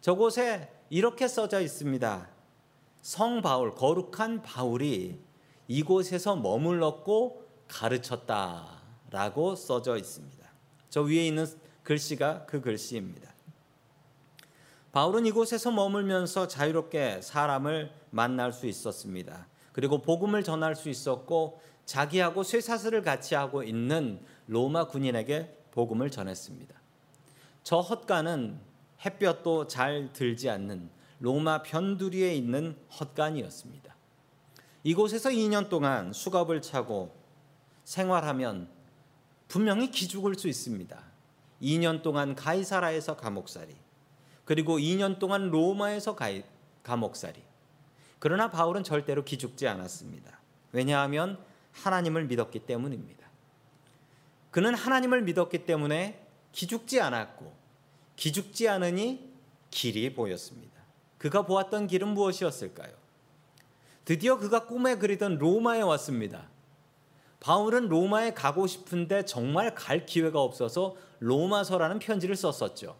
저곳에 0.00 0.70
이렇게 0.90 1.28
써져 1.28 1.60
있습니다. 1.60 2.28
성 3.00 3.40
바울, 3.40 3.72
거룩한 3.72 4.42
바울이 4.42 5.20
이곳에서 5.68 6.34
머물렀고 6.34 7.46
가르쳤다라고 7.68 9.54
써져 9.54 9.96
있습니다. 9.96 10.46
저 10.90 11.02
위에 11.02 11.28
있는 11.28 11.46
글씨가 11.84 12.46
그 12.46 12.60
글씨입니다. 12.60 13.32
바울은 14.90 15.24
이곳에서 15.26 15.70
머물면서 15.70 16.48
자유롭게 16.48 17.20
사람을 17.22 17.92
만날 18.10 18.52
수 18.52 18.66
있었습니다. 18.66 19.46
그리고 19.72 20.02
복음을 20.02 20.42
전할 20.42 20.74
수 20.74 20.88
있었고 20.88 21.60
자기하고 21.86 22.42
쇠사슬을 22.42 23.02
같이 23.02 23.34
하고 23.34 23.62
있는 23.62 24.20
로마 24.46 24.88
군인에게 24.88 25.56
복음을 25.70 26.10
전했습니다. 26.10 26.74
저 27.62 27.80
헛간은 27.80 28.60
햇볕도 29.04 29.68
잘 29.68 30.12
들지 30.12 30.50
않는 30.50 30.90
로마 31.20 31.62
변두리에 31.62 32.34
있는 32.34 32.76
헛간이었습니다. 33.00 33.94
이곳에서 34.84 35.30
2년 35.30 35.68
동안 35.68 36.12
수갑을 36.12 36.60
차고 36.60 37.14
생활하면 37.84 38.68
분명히 39.48 39.90
기죽을 39.90 40.34
수 40.34 40.48
있습니다. 40.48 41.02
2년 41.62 42.02
동안 42.02 42.34
가이사라에서 42.34 43.16
감옥살이, 43.16 43.74
그리고 44.44 44.78
2년 44.78 45.18
동안 45.18 45.50
로마에서 45.50 46.14
가이, 46.14 46.44
감옥살이. 46.82 47.42
그러나 48.18 48.50
바울은 48.50 48.84
절대로 48.84 49.24
기죽지 49.24 49.66
않았습니다. 49.66 50.38
왜냐하면 50.72 51.38
하나님을 51.82 52.24
믿었기 52.24 52.60
때문입니다. 52.60 53.26
그는 54.50 54.74
하나님을 54.74 55.22
믿었기 55.22 55.66
때문에 55.66 56.26
기죽지 56.52 57.00
않았고, 57.00 57.52
기죽지 58.16 58.68
않으니 58.68 59.30
길이 59.70 60.14
보였습니다. 60.14 60.74
그가 61.18 61.42
보았던 61.42 61.86
길은 61.86 62.08
무엇이었을까요? 62.08 62.92
드디어 64.04 64.38
그가 64.38 64.66
꿈에 64.66 64.96
그리던 64.96 65.38
로마에 65.38 65.82
왔습니다. 65.82 66.48
바울은 67.40 67.88
로마에 67.88 68.32
가고 68.32 68.66
싶은데 68.66 69.24
정말 69.24 69.74
갈 69.74 70.06
기회가 70.06 70.40
없어서 70.40 70.96
로마서라는 71.18 71.98
편지를 71.98 72.36
썼었죠. 72.36 72.96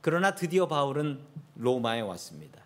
그러나 0.00 0.34
드디어 0.34 0.68
바울은 0.68 1.20
로마에 1.56 2.00
왔습니다. 2.00 2.62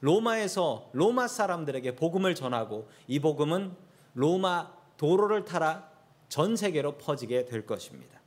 로마에서 0.00 0.90
로마 0.92 1.26
사람들에게 1.26 1.96
복음을 1.96 2.34
전하고 2.34 2.88
이 3.08 3.18
복음은 3.18 3.74
로마 4.18 4.72
도로를 4.96 5.44
타라 5.44 5.88
전 6.28 6.56
세계로 6.56 6.98
퍼지게 6.98 7.44
될 7.44 7.64
것입니다. 7.64 8.18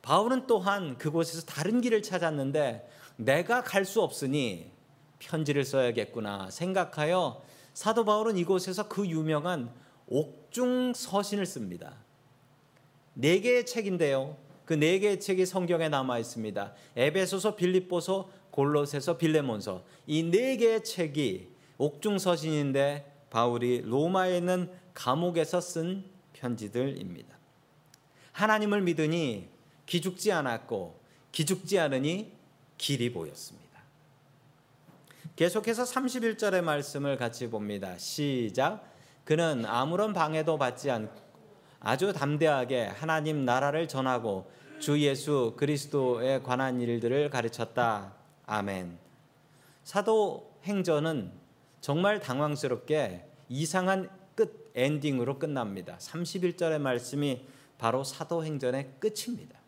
바울은 0.00 0.46
또한 0.46 0.96
그곳에서 0.96 1.44
다른 1.44 1.82
길을 1.82 2.00
찾았는데 2.02 2.88
내가 3.16 3.62
갈 3.62 3.84
수 3.84 4.00
없으니 4.00 4.70
편지를 5.18 5.66
써야겠구나 5.66 6.48
생각하여 6.50 7.42
사도 7.74 8.06
바울은 8.06 8.38
이곳에서 8.38 8.88
그 8.88 9.06
유명한 9.06 9.70
옥중 10.06 10.94
서신을 10.94 11.44
씁니다. 11.44 11.96
네 13.12 13.38
개의 13.40 13.66
책인데요. 13.66 14.38
그 14.64 14.74
네 14.74 14.98
개의 14.98 15.20
책이 15.20 15.44
성경에 15.44 15.90
남아 15.90 16.20
있습니다. 16.20 16.72
에베소서, 16.96 17.54
빌립보서, 17.56 18.30
골로새서, 18.50 19.18
빌레몬서 19.18 19.84
이 20.06 20.22
네 20.22 20.56
개의 20.56 20.82
책이 20.84 21.50
옥중 21.76 22.18
서신인데 22.18 23.09
바울이 23.30 23.82
로마에 23.82 24.38
있는 24.38 24.70
감옥에서 24.92 25.60
쓴 25.60 26.04
편지들입니다. 26.34 27.36
하나님을 28.32 28.82
믿으니 28.82 29.48
기죽지 29.86 30.32
않았고 30.32 31.00
기죽지 31.32 31.78
않으니 31.78 32.32
길이 32.76 33.12
보였습니다. 33.12 33.70
계속해서 35.36 35.84
31절의 35.84 36.62
말씀을 36.62 37.16
같이 37.16 37.48
봅니다. 37.48 37.96
시작. 37.98 38.84
그는 39.24 39.64
아무런 39.64 40.12
방해도 40.12 40.58
받지 40.58 40.90
않고 40.90 41.20
아주 41.78 42.12
담대하게 42.12 42.86
하나님 42.86 43.44
나라를 43.44 43.88
전하고 43.88 44.50
주 44.80 45.00
예수 45.00 45.54
그리스도에 45.56 46.40
관한 46.42 46.80
일들을 46.80 47.30
가르쳤다. 47.30 48.14
아멘. 48.46 48.98
사도 49.84 50.52
행전은 50.64 51.39
정말 51.80 52.20
당황스럽게 52.20 53.26
이상한 53.48 54.10
끝 54.34 54.70
엔딩으로 54.74 55.38
끝납니다. 55.38 55.96
31절의 55.98 56.78
말씀이 56.78 57.46
바로 57.78 58.04
사도행전의 58.04 58.94
끝입니다. 59.00 59.58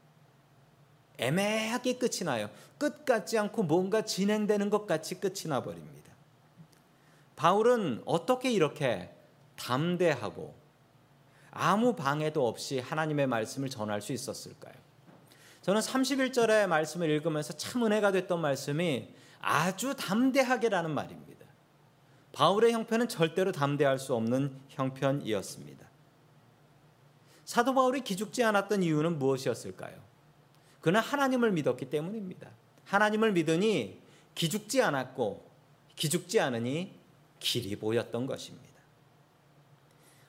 애매하게 1.18 1.98
끝이 1.98 2.24
나요. 2.24 2.50
끝 2.78 3.04
같지 3.04 3.38
않고 3.38 3.62
뭔가 3.62 4.02
진행되는 4.02 4.70
것 4.70 4.86
같이 4.86 5.20
끝이 5.20 5.44
나 5.46 5.62
버립니다. 5.62 6.12
바울은 7.36 8.02
어떻게 8.04 8.50
이렇게 8.50 9.10
담대하고 9.56 10.54
아무 11.50 11.94
방해도 11.94 12.46
없이 12.46 12.78
하나님의 12.78 13.26
말씀을 13.26 13.68
전할 13.68 14.00
수 14.00 14.12
있었을까요? 14.12 14.74
저는 15.62 15.80
31절의 15.80 16.66
말씀을 16.66 17.08
읽으면서 17.10 17.52
참 17.52 17.84
은혜가 17.84 18.12
됐던 18.12 18.40
말씀이 18.40 19.08
아주 19.40 19.94
담대하게라는 19.94 20.90
말입니다. 20.90 21.41
바울의 22.32 22.72
형편은 22.72 23.08
절대로 23.08 23.52
담대할 23.52 23.98
수 23.98 24.14
없는 24.14 24.58
형편이었습니다. 24.68 25.86
사도 27.44 27.74
바울이 27.74 28.00
기죽지 28.02 28.42
않았던 28.42 28.82
이유는 28.82 29.18
무엇이었을까요? 29.18 29.94
그는 30.80 31.00
하나님을 31.00 31.52
믿었기 31.52 31.90
때문입니다. 31.90 32.50
하나님을 32.84 33.32
믿으니 33.32 34.00
기죽지 34.34 34.82
않았고 34.82 35.50
기죽지 35.96 36.40
않으니 36.40 36.98
길이 37.38 37.76
보였던 37.76 38.26
것입니다. 38.26 38.72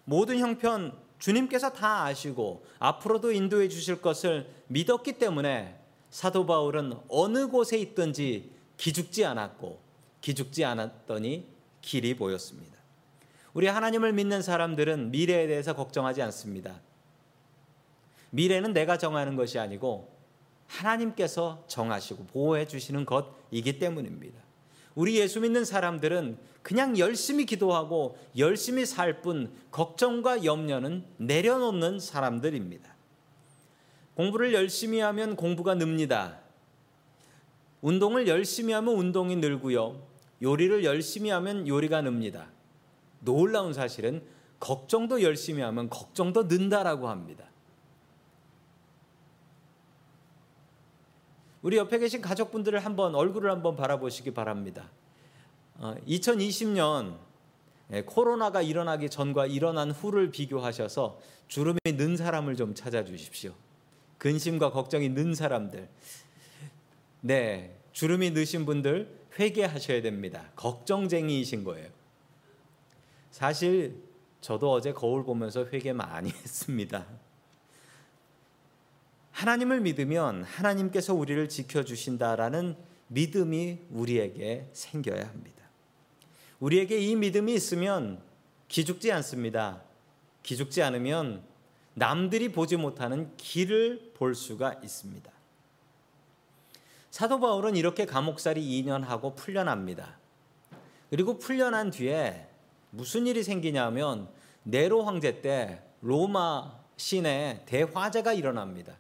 모든 0.06 0.40
형편 0.40 0.98
주님께서 1.20 1.72
다 1.72 2.04
아시고 2.04 2.66
앞으로도 2.80 3.32
인도해 3.32 3.70
주실 3.70 4.02
것을 4.02 4.50
믿었기 4.68 5.14
때문에 5.14 5.80
사도 6.10 6.46
바울은 6.46 7.00
어느 7.08 7.48
곳에 7.48 7.78
있든지 7.78 8.52
기죽지 8.76 9.24
않았고 9.24 9.80
기죽지 10.20 10.66
않았더니 10.66 11.53
길이 11.84 12.16
보였습니다. 12.16 12.74
우리 13.54 13.68
하나님을 13.68 14.14
믿는 14.14 14.42
사람들은 14.42 15.12
미래에 15.12 15.46
대해서 15.46 15.76
걱정하지 15.76 16.24
않습니다. 16.24 16.82
미래는 18.32 18.74
내가 18.74 18.98
정하는 18.98 19.36
것이 19.36 19.60
아니고 19.60 20.12
하나님께서 20.66 21.64
정하시고 21.68 22.26
보호해 22.28 22.66
주시는 22.66 23.06
것이기 23.06 23.78
때문입니다. 23.78 24.42
우리 24.96 25.20
예수 25.20 25.40
믿는 25.40 25.66
사람들은 25.66 26.38
그냥 26.64 26.98
열심히 26.98 27.46
기도하고 27.46 28.18
열심히 28.38 28.86
살 28.86 29.22
뿐 29.22 29.52
걱정과 29.70 30.46
염려는 30.46 31.06
내려놓는 31.18 32.00
사람들입니다. 32.00 32.92
공부를 34.16 34.54
열심히 34.54 35.00
하면 35.00 35.36
공부가 35.36 35.76
늡니다. 35.76 36.40
운동을 37.82 38.28
열심히 38.28 38.74
하면 38.74 38.96
운동이 38.96 39.36
늘고요. 39.36 40.13
요리를 40.44 40.84
열심히 40.84 41.30
하면 41.30 41.68
요리가 41.68 42.02
늡니다. 42.02 42.50
놀라운 43.22 43.74
사실은 43.74 44.22
걱정도 44.60 45.24
열심히 45.24 45.62
하면 45.62 45.90
걱정도 45.90 46.44
는다라고 46.44 47.08
합니다. 47.08 47.46
우리 51.62 51.78
옆에 51.78 51.98
계신 51.98 52.22
가족분들을 52.22 52.78
한번 52.80 53.16
얼굴을 53.16 53.50
한번 53.50 53.78
바라보시기 53.78 54.32
바랍니다. 54.32 54.92
2020년 55.80 57.14
어, 57.14 57.20
예, 57.92 58.02
코로나가 58.04 58.62
일어나기 58.62 59.10
전과 59.10 59.48
일어난 59.48 59.92
후를 59.92 60.32
비교하셔서 60.32 61.20
주름이 61.48 61.80
는 61.86 62.18
사람을 62.18 62.56
좀 62.56 62.76
찾아주십시오. 62.76 63.54
근심과 64.18 64.72
걱정이 64.72 65.10
는 65.10 65.36
사람들. 65.36 65.88
네, 67.22 67.78
주름이 67.94 68.32
느신 68.32 68.66
분들 68.66 69.23
회개하셔야 69.40 70.02
됩니다. 70.02 70.52
걱정쟁이이신 70.56 71.64
거예요. 71.64 71.90
사실 73.32 73.96
저도 74.42 74.72
어제 74.72 74.94
거울 74.94 75.24
보면서 75.24 75.66
회개 75.66 75.94
많이 75.94 76.30
했습니다. 76.44 77.06
하나님을 79.32 79.82
믿으면 79.82 80.44
하나님께서 80.44 81.14
우리를 81.14 81.50
지켜주신다라는 81.50 82.76
믿음이 83.08 83.80
우리에게 83.90 84.70
생겨야 84.74 85.28
합니다. 85.28 85.64
우리에게 86.60 87.00
이 87.00 87.16
믿음이 87.16 87.54
있으면 87.54 88.22
기죽지 88.68 89.12
않습니다. 89.12 89.82
기죽지 90.44 90.82
않으면 90.82 91.44
남들이 91.94 92.52
보지 92.52 92.78
못하는 92.78 93.36
길을 93.38 94.14
볼 94.16 94.36
수가 94.36 94.80
있습니다. 94.84 95.32
사도 97.14 97.40
바울은 97.40 97.76
이렇게 97.76 98.08
감옥살이 98.08 98.60
2년 98.60 99.04
하고 99.04 99.36
풀려납니다. 99.36 100.18
그리고 101.12 101.38
풀려난 101.38 101.92
뒤에 101.92 102.48
무슨 102.90 103.28
일이 103.28 103.44
생기냐면 103.44 104.30
네로 104.64 105.04
황제 105.04 105.40
때 105.40 105.84
로마 106.02 106.74
시내 106.98 107.62
대화재가 107.68 108.34
일어납니다. 108.34 108.98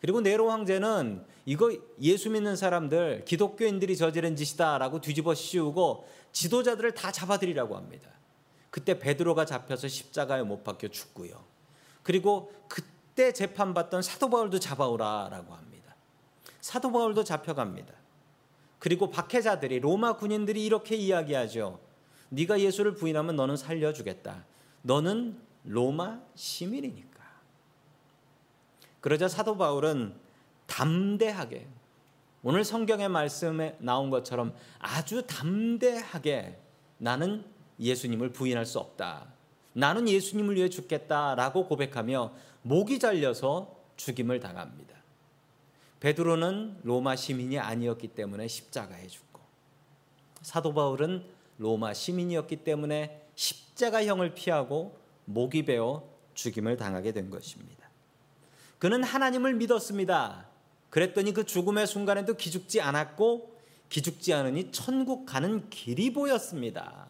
그리고 0.00 0.20
네로 0.20 0.50
황제는 0.50 1.24
이거 1.46 1.72
예수 2.02 2.28
믿는 2.28 2.56
사람들 2.56 3.24
기독교인들이 3.24 3.96
저지른 3.96 4.34
짓이다라고 4.34 5.00
뒤집어 5.00 5.32
씌우고 5.32 6.08
지도자들을 6.32 6.94
다 6.94 7.12
잡아들이라고 7.12 7.76
합니다. 7.76 8.10
그때 8.70 8.98
베드로가 8.98 9.46
잡혀서 9.46 9.86
십자가에 9.86 10.42
못 10.42 10.64
박혀 10.64 10.88
죽고요. 10.88 11.44
그리고 12.02 12.52
그때 12.66 13.32
재판받던 13.32 14.02
사도 14.02 14.28
바울도 14.28 14.58
잡아오라라고 14.58 15.54
합니다. 15.54 15.73
사도 16.64 16.90
바울도 16.92 17.24
잡혀갑니다. 17.24 17.92
그리고 18.78 19.10
박해자들이 19.10 19.80
로마 19.80 20.16
군인들이 20.16 20.64
이렇게 20.64 20.96
이야기하죠. 20.96 21.78
네가 22.30 22.58
예수를 22.58 22.94
부인하면 22.94 23.36
너는 23.36 23.58
살려주겠다. 23.58 24.46
너는 24.80 25.38
로마 25.64 26.22
시민이니까. 26.34 27.20
그러자 29.02 29.28
사도 29.28 29.58
바울은 29.58 30.14
담대하게 30.64 31.68
오늘 32.42 32.64
성경의 32.64 33.10
말씀에 33.10 33.76
나온 33.78 34.08
것처럼 34.08 34.54
아주 34.78 35.26
담대하게 35.26 36.58
나는 36.96 37.44
예수님을 37.78 38.32
부인할 38.32 38.64
수 38.64 38.78
없다. 38.78 39.26
나는 39.74 40.08
예수님을 40.08 40.56
위해 40.56 40.70
죽겠다라고 40.70 41.66
고백하며 41.66 42.32
목이 42.62 42.98
잘려서 43.00 43.76
죽임을 43.96 44.40
당합니다. 44.40 44.93
베드로는 46.04 46.80
로마 46.82 47.16
시민이 47.16 47.58
아니었기 47.58 48.08
때문에 48.08 48.46
십자가에 48.46 49.06
죽고 49.06 49.40
사도 50.42 50.74
바울은 50.74 51.24
로마 51.56 51.94
시민이었기 51.94 52.56
때문에 52.56 53.26
십자가형을 53.34 54.34
피하고 54.34 55.00
목이 55.24 55.64
베어 55.64 56.06
죽임을 56.34 56.76
당하게 56.76 57.12
된 57.12 57.30
것입니다. 57.30 57.88
그는 58.78 59.02
하나님을 59.02 59.54
믿었습니다. 59.54 60.46
그랬더니 60.90 61.32
그 61.32 61.46
죽음의 61.46 61.86
순간에도 61.86 62.34
기죽지 62.34 62.82
않았고 62.82 63.58
기죽지 63.88 64.34
않으니 64.34 64.72
천국 64.72 65.24
가는 65.24 65.70
길이 65.70 66.12
보였습니다. 66.12 67.08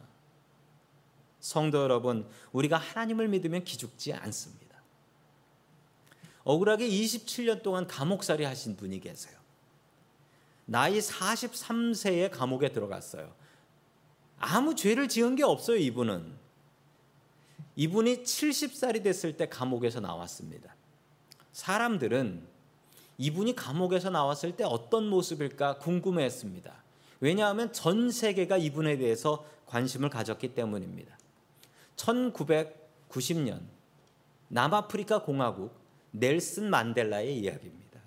성도 1.40 1.83
여러분, 1.83 2.28
우리가 2.52 2.76
하나님을 2.76 3.26
믿으면 3.26 3.64
기죽지 3.64 4.12
않습니다. 4.12 4.63
억울하게 6.44 6.88
27년 6.88 7.62
동안 7.62 7.87
감옥살이 7.87 8.44
하신 8.44 8.76
분이 8.76 9.00
계세요. 9.00 9.35
나이 10.66 10.98
43세에 10.98 12.30
감옥에 12.30 12.70
들어갔어요. 12.70 13.35
아무 14.38 14.74
죄를 14.74 15.09
지은 15.09 15.37
게 15.37 15.42
없어요, 15.42 15.76
이분은. 15.76 16.44
이분이 17.76 18.22
70살이 18.22 19.02
됐을 19.02 19.37
때 19.37 19.48
감옥에서 19.48 20.00
나왔습니다. 20.00 20.74
사람들은 21.52 22.46
이분이 23.18 23.54
감옥에서 23.54 24.11
나왔을 24.11 24.57
때 24.57 24.64
어떤 24.64 25.09
모습일까 25.09 25.78
궁금해 25.78 26.24
했습니다. 26.24 26.74
왜냐하면 27.20 27.72
전 27.72 28.11
세계가 28.11 28.59
이분에 28.59 28.98
대해서 28.98 29.46
관심을 29.66 30.11
가졌기 30.11 30.54
때문입니다. 30.54 31.16
1990년 31.96 33.61
남아프리카 34.48 35.22
공화국 35.22 35.84
넬슨 36.16 36.70
만델라의 36.70 37.37
이야기입니다. 37.38 38.00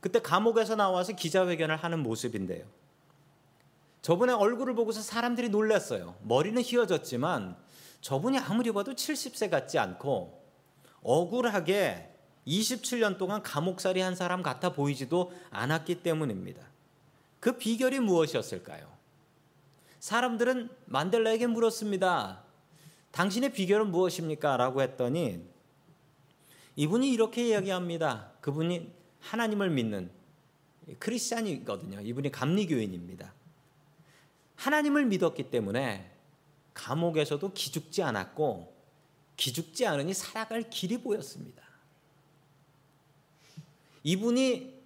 그때 0.00 0.20
감옥에서 0.20 0.74
나와서 0.74 1.12
기자회견을 1.12 1.76
하는 1.76 2.00
모습인데요. 2.00 2.66
저분의 4.02 4.34
얼굴을 4.34 4.74
보고서 4.74 5.00
사람들이 5.00 5.50
놀랐어요. 5.50 6.16
머리는 6.22 6.60
휘어졌지만 6.60 7.56
저분이 8.00 8.38
아무리 8.38 8.72
봐도 8.72 8.94
70세 8.94 9.48
같지 9.48 9.78
않고 9.78 10.42
억울하게 11.02 12.12
27년 12.46 13.16
동안 13.16 13.42
감옥살이 13.42 14.00
한 14.00 14.16
사람 14.16 14.42
같아 14.42 14.72
보이지도 14.72 15.32
않았기 15.50 16.02
때문입니다. 16.02 16.62
그 17.38 17.58
비결이 17.58 18.00
무엇이었을까요? 18.00 18.90
사람들은 20.00 20.70
만델라에게 20.86 21.46
물었습니다. 21.46 22.49
당신의 23.12 23.52
비결은 23.52 23.90
무엇입니까? 23.90 24.56
라고 24.56 24.82
했더니 24.82 25.44
이분이 26.76 27.10
이렇게 27.10 27.48
이야기합니다. 27.48 28.32
그분이 28.40 28.92
하나님을 29.20 29.70
믿는 29.70 30.10
크리스찬이거든요. 30.98 32.00
이분이 32.00 32.30
감리교인입니다. 32.30 33.32
하나님을 34.56 35.06
믿었기 35.06 35.50
때문에 35.50 36.10
감옥에서도 36.74 37.52
기죽지 37.52 38.02
않았고 38.02 38.72
기죽지 39.36 39.86
않으니 39.86 40.14
살아갈 40.14 40.68
길이 40.68 40.98
보였습니다. 40.98 41.62
이분이 44.02 44.80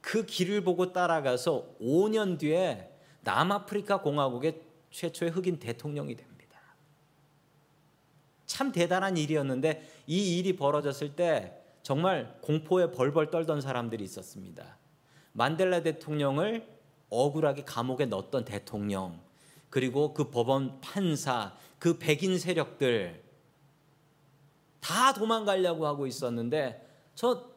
그 0.00 0.24
길을 0.24 0.62
보고 0.62 0.92
따라가서 0.92 1.76
5년 1.80 2.38
뒤에 2.38 2.90
남아프리카 3.22 4.00
공화국의 4.00 4.60
최초의 4.90 5.30
흑인 5.32 5.58
대통령이 5.58 6.16
됩니다. 6.16 6.29
참 8.50 8.72
대단한 8.72 9.16
일이었는데 9.16 9.88
이 10.08 10.36
일이 10.36 10.56
벌어졌을 10.56 11.14
때 11.14 11.56
정말 11.84 12.36
공포에 12.40 12.90
벌벌 12.90 13.30
떨던 13.30 13.60
사람들이 13.60 14.02
있었습니다. 14.02 14.76
만델라 15.34 15.84
대통령을 15.84 16.66
억울하게 17.10 17.62
감옥에 17.62 18.06
넣었던 18.06 18.44
대통령, 18.44 19.20
그리고 19.70 20.12
그 20.14 20.30
법원 20.30 20.80
판사, 20.80 21.56
그 21.78 21.96
백인 21.98 22.40
세력들 22.40 23.22
다 24.80 25.12
도망가려고 25.12 25.86
하고 25.86 26.08
있었는데 26.08 26.84
저 27.14 27.48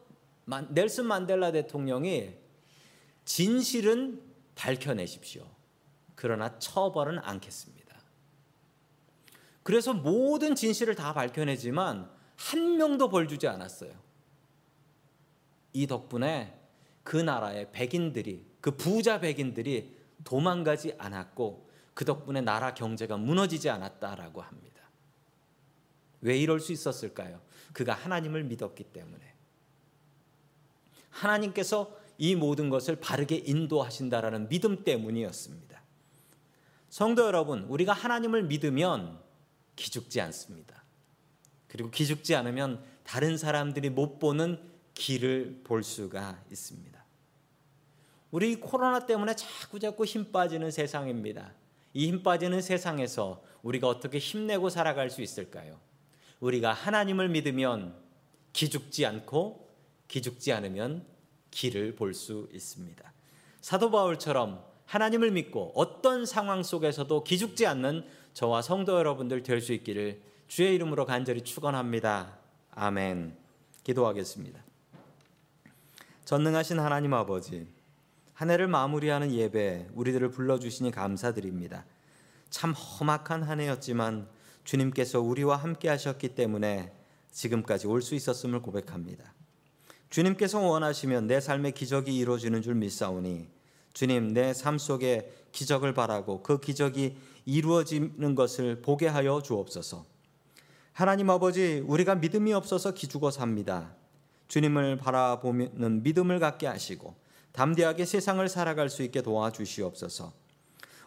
넬슨 0.44 1.06
만델라 1.06 1.50
대통령이 1.50 2.34
진실은 3.24 4.22
밝혀내십시오. 4.54 5.44
그러나 6.14 6.56
처벌은 6.60 7.18
않겠습니다. 7.18 7.73
그래서 9.64 9.94
모든 9.94 10.54
진실을 10.54 10.94
다 10.94 11.12
밝혀내지만 11.14 12.08
한 12.36 12.76
명도 12.76 13.08
벌 13.08 13.26
주지 13.26 13.48
않았어요. 13.48 13.92
이 15.72 15.86
덕분에 15.86 16.60
그 17.02 17.16
나라의 17.16 17.72
백인들이 17.72 18.46
그 18.60 18.76
부자 18.76 19.20
백인들이 19.20 19.96
도망가지 20.22 20.94
않았고 20.98 21.68
그 21.94 22.04
덕분에 22.04 22.42
나라 22.42 22.74
경제가 22.74 23.16
무너지지 23.16 23.70
않았다라고 23.70 24.42
합니다. 24.42 24.82
왜 26.20 26.38
이럴 26.38 26.60
수 26.60 26.72
있었을까요? 26.72 27.40
그가 27.72 27.94
하나님을 27.94 28.44
믿었기 28.44 28.84
때문에. 28.84 29.34
하나님께서 31.10 31.96
이 32.18 32.34
모든 32.34 32.68
것을 32.68 32.96
바르게 32.96 33.36
인도하신다라는 33.44 34.48
믿음 34.48 34.84
때문이었습니다. 34.84 35.82
성도 36.90 37.24
여러분, 37.26 37.64
우리가 37.64 37.92
하나님을 37.92 38.44
믿으면 38.44 39.23
기죽지 39.76 40.20
않습니다. 40.20 40.82
그리고 41.68 41.90
기죽지 41.90 42.34
않으면 42.34 42.84
다른 43.04 43.36
사람들이 43.36 43.90
못 43.90 44.18
보는 44.18 44.58
길을 44.94 45.62
볼 45.64 45.82
수가 45.82 46.42
있습니다. 46.50 47.04
우리 48.30 48.56
코로나 48.56 49.06
때문에 49.06 49.34
자꾸 49.36 49.78
자꾸 49.78 50.04
힘 50.04 50.32
빠지는 50.32 50.70
세상입니다. 50.70 51.52
이 51.94 52.06
힘 52.06 52.22
빠지는 52.22 52.60
세상에서 52.60 53.42
우리가 53.62 53.88
어떻게 53.88 54.18
힘내고 54.18 54.68
살아갈 54.68 55.10
수 55.10 55.22
있을까요? 55.22 55.78
우리가 56.40 56.72
하나님을 56.72 57.28
믿으면 57.28 57.94
기죽지 58.52 59.06
않고 59.06 59.68
기죽지 60.08 60.52
않으면 60.52 61.06
길을 61.50 61.94
볼 61.94 62.14
수 62.14 62.48
있습니다. 62.52 63.12
사도 63.60 63.90
바울처럼 63.90 64.64
하나님을 64.86 65.30
믿고 65.30 65.72
어떤 65.74 66.26
상황 66.26 66.62
속에서도 66.62 67.24
기죽지 67.24 67.66
않는 67.66 68.04
저와 68.34 68.62
성도 68.62 68.98
여러분들 68.98 69.42
될 69.44 69.60
수 69.60 69.72
있기를 69.72 70.20
주의 70.48 70.74
이름으로 70.74 71.06
간절히 71.06 71.40
축원합니다. 71.42 72.36
아멘. 72.72 73.36
기도하겠습니다. 73.84 74.60
전능하신 76.24 76.80
하나님 76.80 77.14
아버지, 77.14 77.68
한 78.32 78.50
해를 78.50 78.66
마무리하는 78.66 79.30
예배 79.32 79.90
우리들을 79.94 80.30
불러 80.32 80.58
주시니 80.58 80.90
감사드립니다. 80.90 81.84
참 82.50 82.72
험악한 82.72 83.44
한 83.44 83.60
해였지만 83.60 84.28
주님께서 84.64 85.20
우리와 85.20 85.56
함께 85.56 85.88
하셨기 85.88 86.34
때문에 86.34 86.92
지금까지 87.30 87.86
올 87.86 88.02
수 88.02 88.14
있었음을 88.16 88.62
고백합니다. 88.62 89.32
주님께서 90.10 90.60
원하시면 90.60 91.28
내 91.28 91.40
삶의 91.40 91.72
기적이 91.72 92.16
이루어지는 92.16 92.62
줄 92.62 92.74
믿사오니 92.74 93.48
주님 93.92 94.32
내 94.34 94.52
삶 94.52 94.78
속에 94.78 95.32
기적을 95.52 95.94
바라고 95.94 96.42
그 96.42 96.58
기적이 96.60 97.16
이루어지는 97.44 98.34
것을 98.34 98.82
보게 98.82 99.06
하여 99.06 99.42
주옵소서. 99.42 100.04
하나님 100.92 101.28
아버지 101.30 101.82
우리가 101.86 102.14
믿음이 102.14 102.52
없어서 102.52 102.94
기죽어 102.94 103.30
삽니다. 103.30 103.94
주님을 104.48 104.98
바라보는 104.98 106.02
믿음을 106.02 106.38
갖게 106.38 106.66
하시고 106.66 107.14
담대하게 107.52 108.04
세상을 108.04 108.46
살아갈 108.48 108.88
수 108.88 109.02
있게 109.02 109.22
도와주시옵소서. 109.22 110.32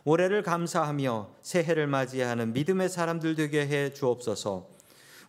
올해를 0.03 0.41
감사하며 0.43 1.29
새해를 1.41 1.87
맞이하는 1.87 2.53
믿음의 2.53 2.89
사람들 2.89 3.35
되게 3.35 3.67
해 3.67 3.91
주옵소서. 3.91 4.69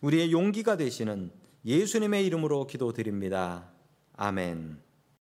우리의 0.01 0.31
용기가 0.31 0.77
되시는 0.77 1.31
예수님의 1.65 2.25
이름으로 2.25 2.67
기도드립니다. 2.67 3.65
아멘. 4.15 4.88